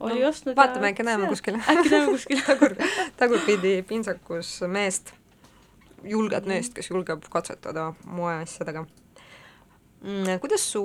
oli 0.00 0.24
ostnud 0.26 0.56
vaatame, 0.58 0.90
äkki 0.92 1.06
näeme 1.06 1.28
see- 1.28 1.34
kuskil 1.36 1.60
äkki 1.74 1.92
näeme 1.92 2.10
kuskil 2.10 2.42
tagur, 2.46 2.74
tagurpidi 3.20 3.76
pintsakus 3.88 4.56
meest, 4.68 5.14
julget 6.02 6.48
meest, 6.50 6.74
kes 6.74 6.90
julgeb 6.90 7.24
katsetada 7.30 7.92
moeasjadega 8.04 8.84
mm,. 10.02 10.40
kuidas 10.42 10.64
su, 10.72 10.82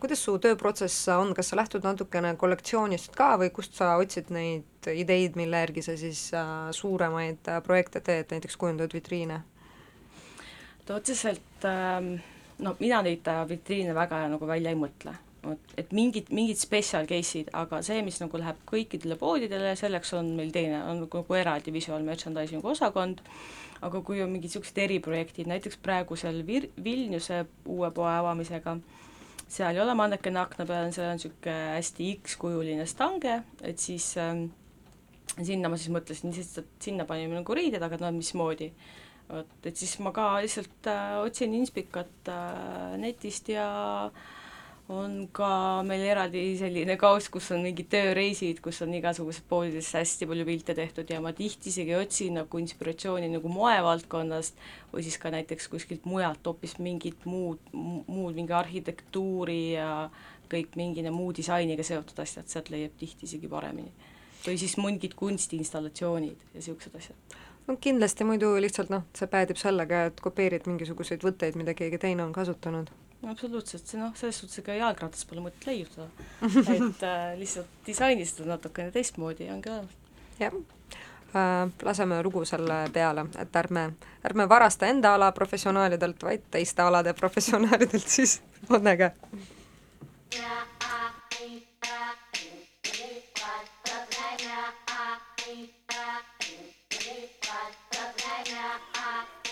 kuidas 0.00 0.24
su 0.24 0.36
tööprotsess 0.42 1.08
on, 1.16 1.32
kas 1.36 1.52
sa 1.52 1.58
lähtud 1.58 1.86
natukene 1.86 2.34
kollektsioonist 2.40 3.16
ka 3.16 3.32
või 3.40 3.50
kust 3.54 3.78
sa 3.78 3.94
otsid 4.00 4.30
neid 4.34 4.92
ideid, 4.92 5.38
mille 5.40 5.64
järgi 5.64 5.84
sa 5.88 5.96
siis 5.96 6.28
äh, 6.36 6.68
suuremaid 6.76 7.48
äh, 7.48 7.62
projekte 7.64 8.04
teed, 8.04 8.28
näiteks 8.34 8.60
kujundad 8.60 8.92
vitriine? 8.94 9.42
Ta 10.86 10.96
otseselt 10.98 11.66
ähm, 11.68 12.14
no 12.62 12.76
mina 12.80 13.02
neid 13.04 13.28
äh, 13.28 13.42
vitriine 13.48 13.94
väga 13.96 14.24
nagu 14.32 14.48
välja 14.48 14.72
ei 14.72 14.78
mõtle, 14.78 15.14
vot 15.42 15.74
et 15.80 15.92
mingid, 15.96 16.30
mingid 16.34 16.60
special 16.60 17.08
case'id, 17.10 17.50
aga 17.58 17.82
see, 17.84 18.00
mis 18.06 18.20
nagu 18.22 18.40
läheb 18.40 18.62
kõikidele 18.68 19.18
poodidele, 19.20 19.74
selleks 19.78 20.14
on 20.18 20.32
meil 20.38 20.52
teine, 20.54 20.82
on 20.86 21.04
nagu, 21.04 21.22
nagu 21.22 21.38
eraldi 21.38 21.74
visual 21.74 22.04
merchandising 22.06 22.64
osakond, 22.64 23.22
aga 23.82 24.02
kui 24.06 24.22
on 24.22 24.30
mingid 24.30 24.50
niisugused 24.52 24.78
eriprojektid, 24.78 25.50
näiteks 25.50 25.80
praegusel 25.82 26.42
Vir-, 26.46 26.70
Vilniuse 26.82 27.44
uue 27.66 27.90
poe 27.94 28.10
avamisega, 28.12 28.76
seal 29.50 29.74
ei 29.74 29.82
ole 29.82 29.94
mannekene 29.98 30.40
akna 30.42 30.66
peal, 30.68 30.90
seal 30.94 31.10
on 31.10 31.18
niisugune 31.18 31.60
hästi 31.76 32.10
X-kujuline 32.22 32.86
stange, 32.90 33.40
et 33.66 33.82
siis 33.82 34.12
ähm, 34.22 34.46
sinna 35.40 35.70
ma 35.72 35.80
siis 35.80 35.90
mõtlesin, 35.94 36.34
lihtsalt 36.36 36.70
sinna 36.82 37.08
panime 37.08 37.40
nagu 37.40 37.58
riided, 37.58 37.82
aga 37.82 37.98
no 38.04 38.14
mismoodi 38.14 38.70
vot, 39.32 39.56
et 39.64 39.78
siis 39.78 39.96
ma 40.04 40.12
ka 40.14 40.28
lihtsalt 40.42 40.88
äh, 40.90 41.16
otsin 41.22 41.54
Inspicat 41.56 42.30
äh, 42.30 42.94
netist 43.00 43.48
ja 43.52 43.66
on 44.92 45.28
ka 45.32 45.48
meil 45.86 46.02
eraldi 46.04 46.42
selline 46.58 46.96
kauss, 47.00 47.30
kus 47.32 47.52
on 47.54 47.62
mingid 47.64 47.88
tööreisid, 47.92 48.58
kus 48.64 48.82
on 48.84 48.92
igasugused 48.98 49.46
poodidest 49.48 49.94
hästi 49.96 50.26
palju 50.28 50.46
pilte 50.48 50.74
tehtud 50.76 51.10
ja 51.10 51.20
ma 51.22 51.32
tihti 51.36 51.70
isegi 51.70 51.94
otsin 51.96 52.40
nagu 52.40 52.60
inspiratsiooni 52.60 53.30
nagu 53.32 53.52
moevaldkonnast 53.52 54.58
või 54.92 55.06
siis 55.06 55.18
ka 55.22 55.32
näiteks 55.32 55.70
kuskilt 55.72 56.08
mujalt 56.10 56.44
hoopis 56.46 56.76
mingit 56.82 57.24
muud, 57.30 57.62
muud 57.72 58.34
mingi 58.36 58.56
arhitektuuri 58.58 59.60
ja 59.76 60.10
kõik 60.52 60.74
mingi 60.76 61.06
muu 61.08 61.30
disainiga 61.32 61.86
seotud 61.86 62.18
asjad, 62.26 62.50
sealt 62.50 62.68
leiab 62.74 62.98
tihti 62.98 63.30
isegi 63.30 63.48
paremini. 63.48 63.92
või 64.42 64.58
siis 64.58 64.74
mingid 64.76 65.14
kunstiinstallatsioonid 65.14 66.40
ja 66.50 66.58
niisugused 66.58 66.98
asjad 66.98 67.40
no 67.66 67.76
kindlasti 67.80 68.26
muidu 68.26 68.52
lihtsalt 68.60 68.90
noh, 68.92 69.06
see 69.16 69.28
päädib 69.30 69.60
sellega, 69.60 70.06
et 70.10 70.20
kopeerid 70.24 70.66
mingisuguseid 70.70 71.24
võtteid, 71.26 71.58
mida 71.60 71.74
keegi 71.78 72.00
teine 72.02 72.24
on 72.24 72.32
kasutanud. 72.34 72.90
absoluutselt, 73.28 73.86
see 73.86 74.00
noh, 74.00 74.14
selles 74.18 74.40
suhtes 74.42 74.62
ega 74.64 74.78
jalgratas 74.80 75.24
pole 75.28 75.44
mõtet 75.44 75.66
leiutada 75.70 76.08
et 76.76 77.06
äh, 77.06 77.32
lihtsalt 77.38 77.82
disaini 77.86 78.26
seda 78.26 78.54
natukene 78.54 78.94
teistmoodi 78.94 79.50
ongi 79.54 79.70
olemas. 79.70 79.96
jah 80.40 80.58
äh,, 81.36 81.70
laseme 81.82 82.22
lugu 82.22 82.44
selle 82.48 82.84
peale, 82.92 83.26
et 83.38 83.56
ärme, 83.62 83.88
ärme 84.24 84.48
varasta 84.48 84.90
enda 84.90 85.14
ala 85.14 85.32
professionaalidelt, 85.32 86.22
vaid 86.22 86.50
teiste 86.50 86.82
alade 86.82 87.14
professionaalidelt 87.14 88.08
siis 88.18 88.40
Onnega. 88.70 89.10
getting 90.32 90.71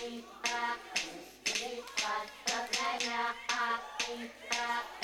Thank 0.00 0.24
you. 4.54 4.99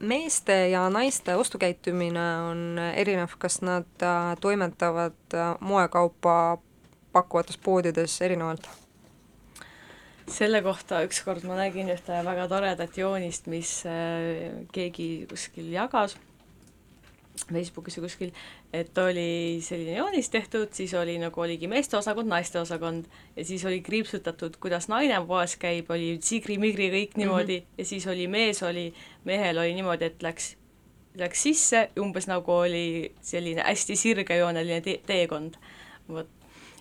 Meeste 0.00 0.68
ja 0.68 0.90
naiste 0.90 1.34
ostukäitumine 1.36 2.26
on 2.50 2.78
erinev, 2.94 3.34
kas 3.38 3.60
nad 3.62 4.02
äh, 4.02 4.36
toimetavad 4.40 5.34
äh, 5.34 5.56
moekaupa 5.60 6.58
pakkuvates 7.12 7.58
poodides 7.58 8.22
erinevalt? 8.22 8.68
selle 10.28 10.60
kohta 10.62 11.00
ükskord 11.06 11.44
ma 11.48 11.56
nägin 11.56 11.88
ühte 11.88 12.18
väga 12.24 12.48
toredat 12.48 12.98
joonist, 13.00 13.46
mis 13.48 13.70
äh, 13.88 14.64
keegi 14.72 15.26
kuskil 15.30 15.72
jagas 15.72 16.18
Facebookis 17.46 17.98
või 17.98 18.04
kuskil, 18.06 18.30
et 18.72 18.98
oli 18.98 19.58
selline 19.64 19.96
joonis 19.98 20.30
tehtud, 20.30 20.72
siis 20.72 20.94
oli 20.98 21.18
nagu 21.20 21.40
oligi 21.40 21.68
meeste 21.70 21.96
osakond, 21.96 22.28
naiste 22.28 22.60
osakond 22.60 23.06
ja 23.36 23.44
siis 23.44 23.64
oli 23.68 23.80
kriipsutatud, 23.84 24.56
kuidas 24.60 24.88
naine 24.88 25.20
poes 25.26 25.56
käib, 25.60 25.90
oli 25.94 26.16
sigri-migri 26.22 26.90
kõik 26.94 27.18
niimoodi 27.20 27.60
mm 27.60 27.64
-hmm. 27.64 27.78
ja 27.78 27.84
siis 27.84 28.06
oli 28.06 28.26
mees, 28.26 28.62
oli, 28.62 28.94
mehel 29.24 29.58
oli 29.58 29.74
niimoodi, 29.74 30.04
et 30.04 30.22
läks, 30.22 30.56
läks 31.14 31.42
sisse, 31.42 31.90
umbes 32.00 32.26
nagu 32.26 32.52
oli 32.52 33.12
selline 33.20 33.62
hästi 33.62 33.96
sirgejooneline 33.96 34.80
te 34.80 35.00
teekond. 35.06 35.54
vot, 36.08 36.28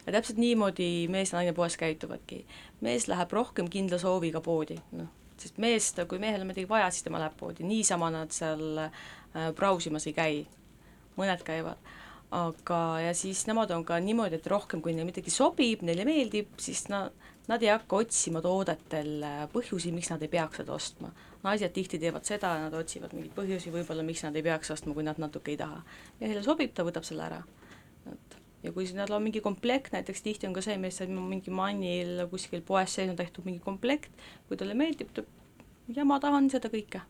ja 0.05 0.11
täpselt 0.11 0.37
niimoodi 0.37 1.07
mees 1.07 1.33
ja 1.33 1.37
naine 1.37 1.53
poes 1.53 1.77
käituvadki. 1.77 2.45
mees 2.81 3.07
läheb 3.07 3.31
rohkem 3.31 3.69
kindla 3.69 3.97
sooviga 3.97 4.41
poodi, 4.41 4.77
noh, 4.91 5.07
sest 5.37 5.57
meest, 5.57 5.99
kui 6.09 6.19
mehel 6.19 6.41
on 6.41 6.47
midagi 6.47 6.69
vaja, 6.69 6.89
siis 6.91 7.05
tema 7.05 7.19
läheb 7.21 7.37
poodi, 7.37 7.65
niisama 7.67 8.09
nad 8.13 8.31
seal 8.33 8.77
äh, 8.77 8.91
brausimas 9.55 10.07
ei 10.07 10.15
käi, 10.17 10.35
mõned 11.17 11.43
käivad, 11.45 11.81
aga, 12.35 12.79
ja 13.05 13.13
siis 13.17 13.45
nemad 13.47 13.71
on 13.75 13.85
ka 13.87 13.99
niimoodi, 14.03 14.39
et 14.39 14.47
rohkem, 14.51 14.81
kui 14.83 14.93
neile 14.93 15.07
midagi 15.07 15.33
sobib, 15.33 15.83
neile 15.87 16.05
meeldib, 16.07 16.51
siis 16.61 16.85
nad, 16.91 17.15
nad 17.47 17.63
ei 17.63 17.71
hakka 17.71 18.01
otsima 18.03 18.41
toodetel 18.43 19.13
äh, 19.23 19.43
põhjusi, 19.53 19.93
miks 19.95 20.11
nad 20.13 20.23
ei 20.25 20.31
peaks 20.31 20.61
seda 20.61 20.75
ostma. 20.75 21.13
naised 21.43 21.71
tihti 21.71 21.99
teevad 22.01 22.25
seda, 22.27 22.55
nad 22.59 22.73
otsivad 22.75 23.13
mingeid 23.15 23.35
põhjusi 23.37 23.71
võib-olla, 23.71 24.03
miks 24.03 24.25
nad 24.25 24.35
ei 24.35 24.43
peaks 24.43 24.73
ostma, 24.73 24.95
kui 24.97 25.05
nad 25.05 25.21
natuke 25.21 25.53
ei 25.53 25.59
taha. 25.59 25.83
mehele 26.19 26.43
sobib, 26.43 26.73
ta 26.75 26.83
võtab 26.87 27.07
selle 27.07 27.23
ära. 27.29 27.43
et 28.11 28.37
ja 28.63 28.73
kui 28.73 28.87
seal 28.89 29.13
on 29.13 29.23
mingi 29.23 29.41
komplekt, 29.43 29.93
näiteks 29.93 30.23
tihti 30.25 30.47
on 30.49 30.55
ka 30.55 30.63
see, 30.65 30.77
mees 30.81 30.97
saab 30.99 31.13
mingi 31.13 31.53
mannil 31.53 32.25
kuskil 32.31 32.63
poes 32.65 32.95
sees 32.97 33.09
on 33.09 33.19
tehtud 33.19 33.45
mingi 33.47 33.61
komplekt, 33.63 34.11
kui 34.49 34.59
talle 34.59 34.75
meeldib, 34.77 35.13
ta 35.13 35.23
ja 35.95 36.05
ma 36.07 36.19
tahan 36.19 36.49
seda 36.51 36.71
kõike. 36.73 37.03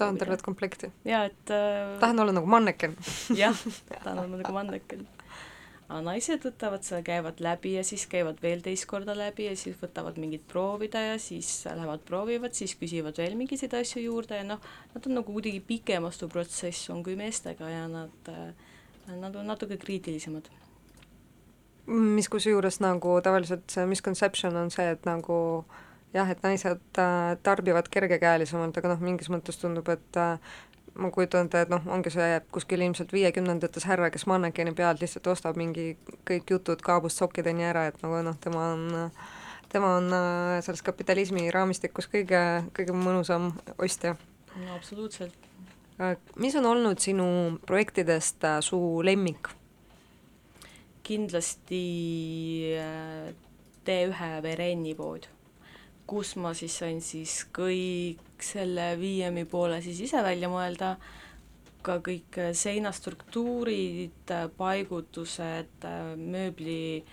Tahan 0.00 0.18
tervet 0.20 0.44
komplekti. 0.44 0.90
jaa, 1.06 1.24
et 1.30 1.54
äh, 1.54 1.96
tahan 2.02 2.20
olla 2.24 2.34
nagu 2.36 2.50
manneken. 2.50 2.96
jah, 3.42 3.64
tahan 4.02 4.24
olla 4.24 4.42
nagu 4.42 4.54
manneken. 4.54 5.06
aga 5.88 6.00
naised 6.06 6.44
võtavad 6.46 6.86
seda, 6.86 7.02
käivad 7.06 7.42
läbi 7.44 7.74
ja 7.76 7.84
siis 7.86 8.06
käivad 8.10 8.40
veel 8.42 8.62
teist 8.64 8.86
korda 8.90 9.16
läbi 9.18 9.48
ja 9.48 9.56
siis 9.58 9.78
võtavad 9.80 10.20
mingit 10.22 10.46
proovida 10.48 11.02
ja 11.12 11.18
siis 11.22 11.50
lähevad 11.66 12.04
proovivad, 12.08 12.54
siis 12.56 12.76
küsivad 12.78 13.18
veel 13.18 13.36
mingisuguseid 13.40 13.80
asju 13.80 14.06
juurde 14.06 14.40
ja 14.40 14.46
noh, 14.46 14.62
nad 14.94 15.10
on 15.10 15.20
nagu 15.20 15.36
kuidagi 15.36 15.62
pikem 15.66 16.08
ostuprotsess 16.08 16.90
on 16.94 17.04
kui 17.06 17.18
meestega 17.18 17.70
ja 17.70 17.84
nad, 17.90 18.32
nad 19.10 19.36
on 19.36 19.50
natuke 19.50 19.80
kriitilisemad 19.82 20.50
mis 21.90 22.28
kusjuures 22.30 22.78
nagu 22.82 23.16
tavaliselt 23.24 23.70
see 23.72 23.86
misconception 23.90 24.56
on 24.56 24.70
see, 24.70 24.86
et 24.94 25.06
nagu 25.08 25.36
jah, 26.14 26.30
et 26.30 26.42
naised 26.42 26.98
äh, 26.98 27.36
tarbivad 27.42 27.88
kergekäelisemalt, 27.92 28.76
aga 28.76 28.94
noh, 28.94 29.04
mingis 29.04 29.30
mõttes 29.32 29.60
tundub, 29.60 29.88
et 29.92 30.20
äh, 30.20 30.38
ma 30.94 31.10
kujutan 31.14 31.46
ette, 31.46 31.66
et 31.66 31.72
noh, 31.72 31.84
ongi 31.92 32.12
see 32.14 32.40
kuskil 32.54 32.82
ilmselt 32.86 33.12
viiekümnendates 33.14 33.86
härra, 33.86 34.10
kes 34.10 34.26
mannekeni 34.30 34.74
pealt 34.76 35.02
lihtsalt 35.02 35.30
ostab 35.30 35.60
mingi 35.60 35.92
kõik 36.28 36.50
jutud 36.50 36.82
kaabust 36.82 37.22
sokkideni 37.22 37.68
ära, 37.68 37.86
et 37.90 38.02
nagu 38.02 38.24
noh, 38.26 38.38
tema 38.42 38.72
on 38.74 38.88
tema 39.72 39.96
on 39.96 40.12
äh, 40.12 40.62
selles 40.64 40.82
kapitalismi 40.82 41.46
raamistikus 41.54 42.08
kõige, 42.10 42.40
kõige 42.76 42.94
mõnusam 42.96 43.50
ostja. 43.78 44.16
no 44.56 44.74
absoluutselt. 44.74 45.34
mis 46.36 46.56
on 46.56 46.66
olnud 46.66 46.98
sinu 46.98 47.58
projektidest 47.66 48.44
äh, 48.44 48.58
su 48.60 48.78
lemmik? 49.06 49.52
kindlasti 51.02 51.84
äh, 52.78 53.30
T1 53.86 54.42
Vereni 54.42 54.94
pood, 54.94 55.26
kus 56.10 56.34
ma 56.42 56.50
siis 56.58 56.74
sain 56.82 57.00
siis 57.04 57.44
kõik 57.54 58.42
selle 58.42 58.92
VM-i 58.98 59.46
poole 59.50 59.78
siis 59.84 60.00
ise 60.08 60.22
välja 60.26 60.50
mõelda, 60.50 60.94
ka 61.86 61.98
kõik 62.04 62.36
seinastruktuurid, 62.56 64.32
paigutused, 64.58 65.86
mööbli, 66.18 67.04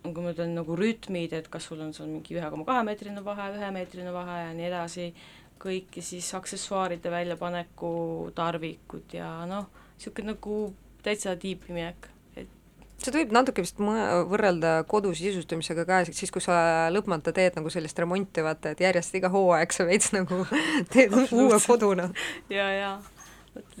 kui 0.00 0.22
ma 0.24 0.32
ütlen 0.32 0.54
nagu 0.56 0.76
rütmid, 0.78 1.34
et 1.36 1.50
kas 1.52 1.66
sul 1.68 1.82
on 1.84 1.92
seal 1.96 2.08
mingi 2.08 2.38
ühe 2.38 2.52
koma 2.52 2.64
kahe 2.68 2.86
meetrine 2.88 3.24
vahe, 3.24 3.50
ühemeetrine 3.58 4.14
vahe 4.14 4.38
ja 4.46 4.54
nii 4.56 4.68
edasi, 4.70 5.10
kõik 5.60 5.98
ja 6.00 6.06
siis 6.06 6.30
aksessuaaride 6.38 7.12
väljapaneku 7.12 7.92
tarvikud 8.36 9.18
ja 9.18 9.34
noh, 9.50 9.68
niisugune 9.98 10.32
nagu 10.32 10.62
täitsa 11.04 11.36
tiipi 11.36 11.76
minek 11.76 12.08
seda 13.04 13.20
võib 13.20 13.32
natuke 13.34 13.64
vist 13.64 13.78
võrrelda 13.80 14.80
kodu 14.90 15.12
sisustamisega 15.16 15.86
ka, 15.88 16.02
siis 16.10 16.32
kui 16.32 16.42
sa 16.44 16.88
lõpmata 16.92 17.32
teed 17.36 17.56
nagu 17.58 17.72
sellist 17.72 17.98
remonti, 18.00 18.44
vaata, 18.44 18.74
et 18.74 18.82
järjest 18.84 19.16
iga 19.18 19.30
hooaeg 19.32 19.72
sa 19.74 19.86
veits 19.88 20.12
nagu 20.16 20.44
teed 20.92 21.14
uue 21.16 21.60
koduna. 21.66 22.10
ja, 22.52 22.68
ja 22.76 22.92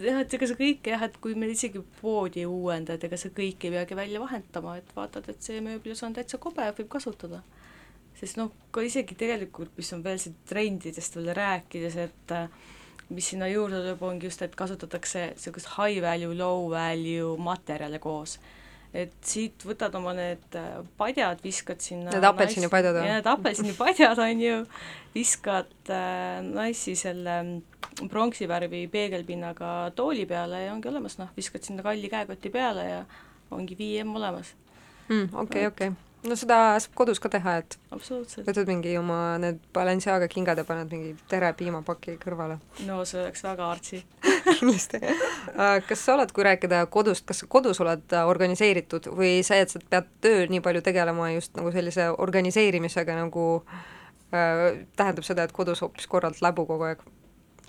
jah, 0.00 0.20
et 0.22 0.34
ega 0.34 0.48
see 0.48 0.58
kõik 0.58 0.90
jah, 0.92 1.04
et 1.06 1.16
kui 1.22 1.36
meil 1.38 1.54
isegi 1.54 1.82
poodi 2.00 2.44
uuendada, 2.48 2.98
et 2.98 3.06
ega 3.06 3.18
see 3.20 3.32
kõik 3.36 3.66
ei 3.66 3.74
peagi 3.76 3.98
välja 3.98 4.22
vahetama, 4.22 4.76
et 4.80 4.94
vaatad, 4.96 5.28
et 5.30 5.42
see 5.44 5.60
mööblis 5.64 6.02
on 6.06 6.16
täitsa 6.16 6.40
kobe, 6.42 6.66
võib 6.78 6.90
kasutada. 6.92 7.42
sest 8.20 8.36
noh, 8.36 8.50
ka 8.74 8.82
isegi 8.84 9.14
tegelikult, 9.16 9.70
mis 9.78 9.92
on 9.96 10.02
veel 10.04 10.18
siin 10.20 10.34
trendidest 10.48 11.14
veel 11.16 11.30
rääkides, 11.36 11.96
et 12.02 12.32
äh, 12.36 12.48
mis 13.08 13.30
sinna 13.32 13.48
juurde 13.48 13.78
tuleb, 13.80 14.02
ongi 14.02 14.26
just, 14.28 14.42
et 14.42 14.56
kasutatakse 14.56 15.30
niisugust 15.34 15.70
high 15.78 16.02
value, 16.02 16.34
low 16.36 16.66
value 16.72 17.36
materjale 17.40 17.98
koos 18.02 18.38
et 18.94 19.12
siit 19.22 19.62
võtad 19.66 19.94
oma 19.94 20.12
need 20.16 20.56
äh, 20.58 20.80
padjad, 20.98 21.38
viskad 21.44 21.82
sinna 21.84 22.10
Need 22.10 22.26
apelsinipadjad 22.26 22.96
või? 22.98 23.06
Need 23.06 23.28
apelsinipadjad 23.30 24.18
on 24.26 24.40
ju, 24.42 24.56
viskad 25.14 25.92
äh, 25.94 26.40
naissi 26.46 26.96
selle 26.98 27.36
mm, 27.42 28.08
pronksi 28.10 28.48
värvi 28.50 28.86
peegelpinnaga 28.90 29.90
tooli 29.94 30.26
peale 30.26 30.64
ja 30.66 30.74
ongi 30.74 30.90
olemas, 30.90 31.18
noh, 31.22 31.30
viskad 31.36 31.66
sinna 31.66 31.86
kalli 31.86 32.10
käekoti 32.10 32.50
peale 32.50 32.88
ja 32.88 33.04
ongi 33.50 33.78
VM 33.78 34.16
olemas, 34.16 34.54
Mm, 35.10 35.28
okei, 35.34 35.66
okei. 35.66 35.90
no 36.22 36.36
seda 36.38 36.56
saab 36.78 36.92
kodus 36.94 37.18
ka 37.18 37.26
teha, 37.32 37.56
et 37.58 37.72
võtad 38.46 38.68
mingi 38.68 38.92
oma 39.00 39.38
need 39.42 39.58
Balenciaga 39.74 40.28
kingad 40.30 40.60
ja 40.60 40.64
paned 40.68 40.92
mingi 40.94 41.16
tere 41.26 41.48
piimapaki 41.58 42.14
kõrvale 42.22 42.60
no 42.86 43.00
see 43.02 43.18
oleks 43.24 43.42
väga 43.42 43.66
artsi. 43.72 44.04
kindlasti. 44.58 45.00
kas 45.88 46.04
sa 46.04 46.16
oled, 46.16 46.32
kui 46.34 46.46
rääkida 46.46 46.82
kodust, 46.92 47.26
kas 47.28 47.42
sa 47.42 47.48
kodus 47.50 47.80
oled 47.84 48.16
äh, 48.16 48.26
organiseeritud 48.28 49.10
või 49.14 49.40
see, 49.46 49.62
et 49.64 49.72
sa 49.72 49.82
pead 49.92 50.10
tööl 50.24 50.50
nii 50.52 50.62
palju 50.64 50.84
tegelema 50.86 51.30
just 51.34 51.56
nagu 51.58 51.72
sellise 51.74 52.10
organiseerimisega 52.18 53.16
nagu 53.18 53.46
äh, 54.34 54.84
tähendab 54.98 55.26
seda, 55.26 55.46
et 55.46 55.56
kodus 55.56 55.82
hoopis 55.84 56.10
korralt 56.10 56.42
läbu 56.44 56.66
kogu 56.68 56.90
aeg? 56.90 57.04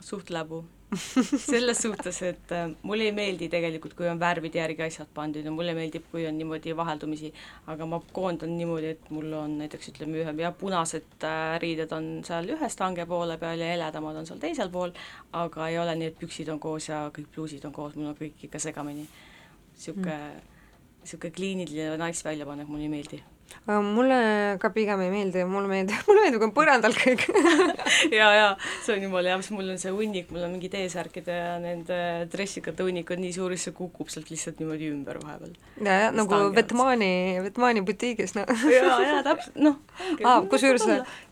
suht 0.02 0.32
läbu. 0.34 0.64
selles 1.52 1.82
suhtes, 1.82 2.18
et 2.28 2.52
äh, 2.52 2.66
mulle 2.84 3.06
ei 3.08 3.14
meeldi 3.16 3.48
tegelikult, 3.52 3.94
kui 3.96 4.10
on 4.12 4.20
värvide 4.20 4.60
järgi 4.60 4.84
asjad 4.84 5.08
pandud 5.16 5.46
ja 5.48 5.54
mulle 5.54 5.72
meeldib, 5.78 6.04
kui 6.12 6.26
on 6.28 6.36
niimoodi 6.36 6.76
vaheldumisi, 6.76 7.32
aga 7.72 7.88
ma 7.88 8.02
koondan 8.12 8.52
niimoodi, 8.58 8.92
et 8.98 9.10
mul 9.16 9.32
on 9.40 9.56
näiteks 9.62 9.94
ütleme 9.94 10.20
ühe 10.20 10.36
ja 10.44 10.52
punased 10.52 11.24
äh, 11.28 11.56
riided 11.64 11.96
on 11.96 12.10
seal 12.28 12.52
ühe 12.58 12.70
stange 12.74 13.06
poole 13.08 13.40
peal 13.40 13.64
ja 13.64 13.72
heledamad 13.72 14.20
on 14.20 14.28
seal 14.28 14.42
teisel 14.44 14.72
pool, 14.74 14.92
aga 15.32 15.70
ei 15.72 15.80
ole 15.80 15.96
nii, 15.96 16.12
et 16.12 16.20
püksid 16.20 16.52
on 16.52 16.60
koos 16.60 16.90
ja 16.92 17.06
kõik 17.16 17.32
pluusid 17.36 17.68
on 17.70 17.76
koos, 17.76 17.96
mul 17.96 18.12
on 18.12 18.18
kõik 18.20 18.48
ikka 18.50 18.60
segamini. 18.60 19.08
niisugune 19.72 20.18
mm., 20.18 20.50
niisugune 21.06 21.38
kliiniline 21.40 21.96
naisväljapanek 22.04 22.68
mulle 22.68 22.90
ei 22.90 22.96
meeldi. 22.98 23.24
Mulle 23.66 24.58
ka 24.62 24.72
pigem 24.76 25.02
ei 25.06 25.12
meeldi, 25.14 25.46
mulle 25.48 25.70
meeldib, 25.72 26.04
mulle 26.08 26.26
meeldib, 26.26 26.42
kui 26.42 26.50
on 26.50 26.56
põrandal 26.56 26.96
kõik 26.98 27.26
ja, 28.20 28.30
ja 28.36 28.48
see 28.84 28.96
on 28.96 29.06
jumala 29.08 29.32
hea, 29.34 29.40
sest 29.42 29.56
mul 29.56 29.72
on 29.74 29.82
see 29.82 29.94
hunnik, 29.96 30.32
mul 30.34 30.46
on 30.48 30.56
mingi 30.56 30.72
T-särkide 30.74 31.38
ja 31.38 31.56
nende 31.62 32.00
dressikate 32.32 32.86
hunnik 32.86 33.12
on 33.14 33.24
nii 33.24 33.34
suur, 33.36 33.56
et 33.56 33.62
see 33.64 33.76
kukub 33.76 34.12
sealt 34.14 34.32
lihtsalt 34.34 34.62
niimoodi 34.62 34.92
ümber 34.92 35.22
vahepeal. 35.24 35.56
ja, 35.80 36.00
ja 36.06 36.12
nagu 36.16 36.42
Stange 36.42 36.56
Vetmani, 36.56 37.12
Vetmani 37.44 37.86
butiigis, 37.86 38.36
noh. 38.38 38.50
ja, 38.72 38.98
ja 39.06 39.22
täpselt, 39.26 39.58
noh. 39.62 39.78
aa, 40.24 40.42
kusjuures 40.50 40.88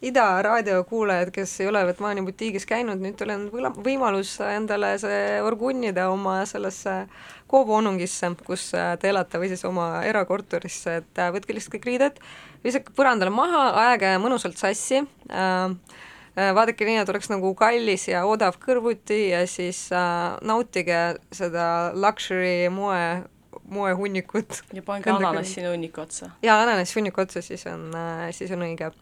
Ida 0.05 0.27
raadio 0.45 0.83
kuulajad, 0.89 1.33
kes 1.35 1.59
ei 1.63 1.67
ole 1.71 1.83
Vetmani 1.89 2.23
butiigis 2.27 2.67
käinud, 2.69 3.01
nüüd 3.03 3.17
teil 3.19 3.33
on 3.35 3.49
võimalus 3.83 4.37
endale 4.45 4.95
see 5.01 5.39
orgunnida 5.45 6.09
oma 6.13 6.41
sellesse 6.49 7.01
Koobo-onungisse, 7.49 8.29
kus 8.45 8.67
äh, 8.77 8.93
te 9.01 9.09
elate 9.09 9.39
või 9.41 9.49
siis 9.49 9.63
oma 9.65 10.03
erakorterisse, 10.05 10.99
et 11.01 11.21
äh, 11.21 11.31
võtke 11.33 11.55
lihtsalt 11.55 11.77
kõik 11.77 11.87
riided, 11.89 12.19
visake 12.65 12.93
põrandale 12.97 13.33
maha, 13.33 13.63
ajage 13.85 14.13
mõnusalt 14.21 14.59
sassi 14.61 15.01
äh,, 15.01 15.97
vaadake 16.39 16.85
nii, 16.87 16.99
et 17.01 17.09
oleks 17.11 17.31
nagu 17.31 17.49
kallis 17.57 18.05
ja 18.11 18.21
odav 18.29 18.59
kõrvuti 18.61 19.31
ja 19.31 19.41
siis 19.49 19.87
äh, 19.95 20.37
nautige 20.45 21.01
seda 21.33 21.65
luxury 21.97 22.69
moe, 22.73 23.25
moehunnikut 23.69 24.61
ja 24.77 24.85
pange 24.85 25.09
Kanda 25.09 25.31
ananas 25.31 25.49
küll. 25.49 25.55
sinna 25.57 25.73
hunniku 25.73 26.05
otsa. 26.05 26.29
jaa, 26.45 26.61
ananas 26.61 26.93
hunniku 26.95 27.25
otsa, 27.25 27.41
siis 27.45 27.65
on, 27.71 27.89
siis 28.35 28.53
on 28.53 28.65
õige. 28.69 28.93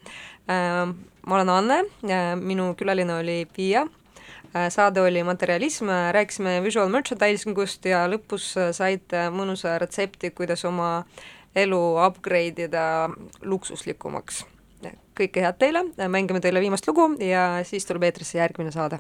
ma 0.48 1.36
olen 1.36 1.52
Anne, 1.52 1.84
minu 2.40 2.72
külaline 2.80 3.20
oli 3.20 3.42
Piia, 3.52 3.84
saade 4.70 5.02
oli 5.02 5.24
Materialism, 5.24 5.90
rääkisime 6.12 6.60
visual 6.64 6.90
merchandising 6.90 7.58
ust 7.58 7.86
ja 7.86 8.06
lõpus 8.10 8.54
saite 8.72 9.28
mõnusa 9.34 9.78
retsepti, 9.82 10.32
kuidas 10.32 10.66
oma 10.66 11.04
elu 11.56 11.82
upgrade 12.06 12.70
ida 12.70 13.10
luksuslikumaks. 13.42 14.46
kõike 15.18 15.42
head 15.42 15.58
teile, 15.58 15.82
mängime 16.08 16.40
teile 16.40 16.62
viimast 16.62 16.88
lugu 16.88 17.10
ja 17.24 17.64
siis 17.66 17.86
tuleb 17.90 18.04
eetrisse 18.06 18.38
järgmine 18.38 18.72
saade 18.72 19.00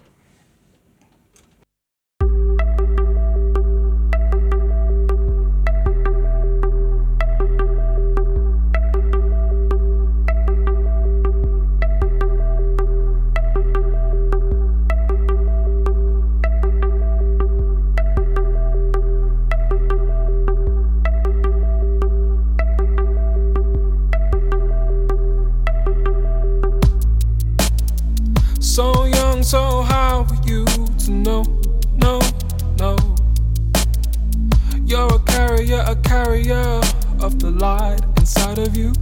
carrier, 36.03 36.81
of 37.21 37.39
the 37.39 37.51
light 37.51 38.01
inside 38.17 38.59
of 38.59 38.75
you. 38.75 38.93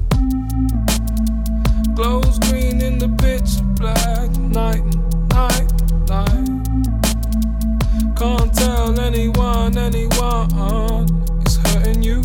Glows 1.95 2.39
green 2.39 2.81
in 2.81 2.97
the 2.97 3.09
pitch 3.21 3.61
black 3.75 4.29
night, 4.37 4.83
night, 5.31 5.71
night. 6.07 6.55
Can't 8.17 8.53
tell 8.53 8.99
anyone, 8.99 9.77
anyone 9.77 11.05
is 11.45 11.57
hurting 11.57 12.03
you. 12.03 12.21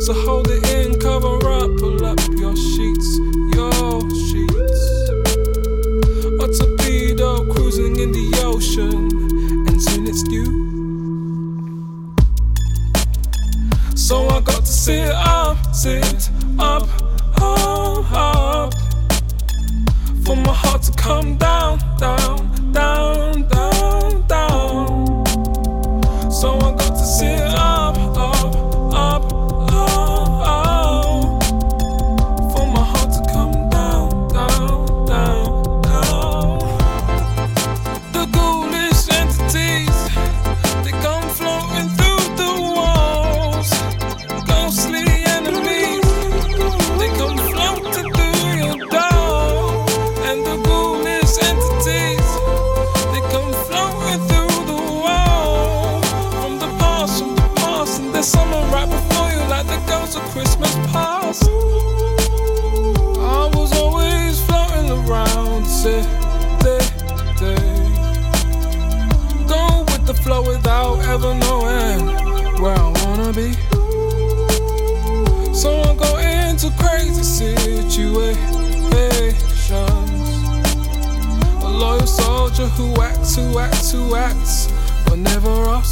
So 0.00 0.12
hold 0.12 0.48
it 0.50 0.68
in, 0.70 0.98
cover 1.00 1.36
up, 1.48 1.70
pull 1.78 2.04
up 2.04 2.18
your 2.38 2.56
sheets, 2.56 3.18
your 3.54 4.00
sheets. 4.26 4.82
A 6.42 6.46
torpedo 6.58 7.44
cruising 7.52 7.98
in 7.98 8.12
the 8.12 8.42
ocean, 8.44 9.10
and 9.68 9.82
soon 9.82 10.06
it's 10.06 10.22
due. 10.22 10.65
So 14.06 14.28
I 14.28 14.40
got 14.40 14.60
to 14.60 14.66
sit 14.66 15.08
up, 15.08 15.74
sit 15.74 16.30
up, 16.60 16.86
up, 17.42 18.12
up. 18.12 18.72
For 20.24 20.36
my 20.36 20.52
heart 20.52 20.82
to 20.82 20.92
come 20.92 21.35
two 83.36 83.58
acts, 83.58 83.92
two 83.92 84.16
acts 84.16 84.66
but 85.04 85.18
never 85.18 85.50
off. 85.68 85.85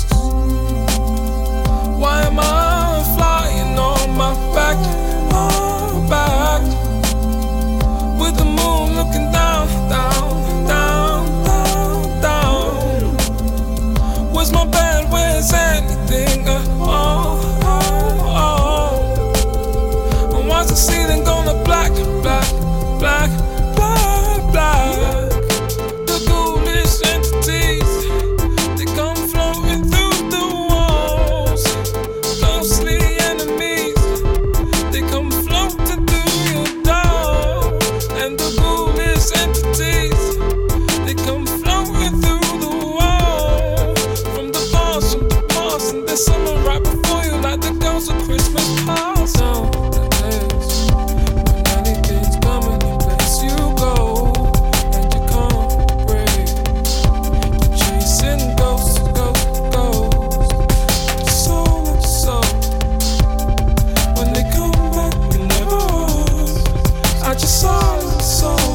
soul. 68.25 68.74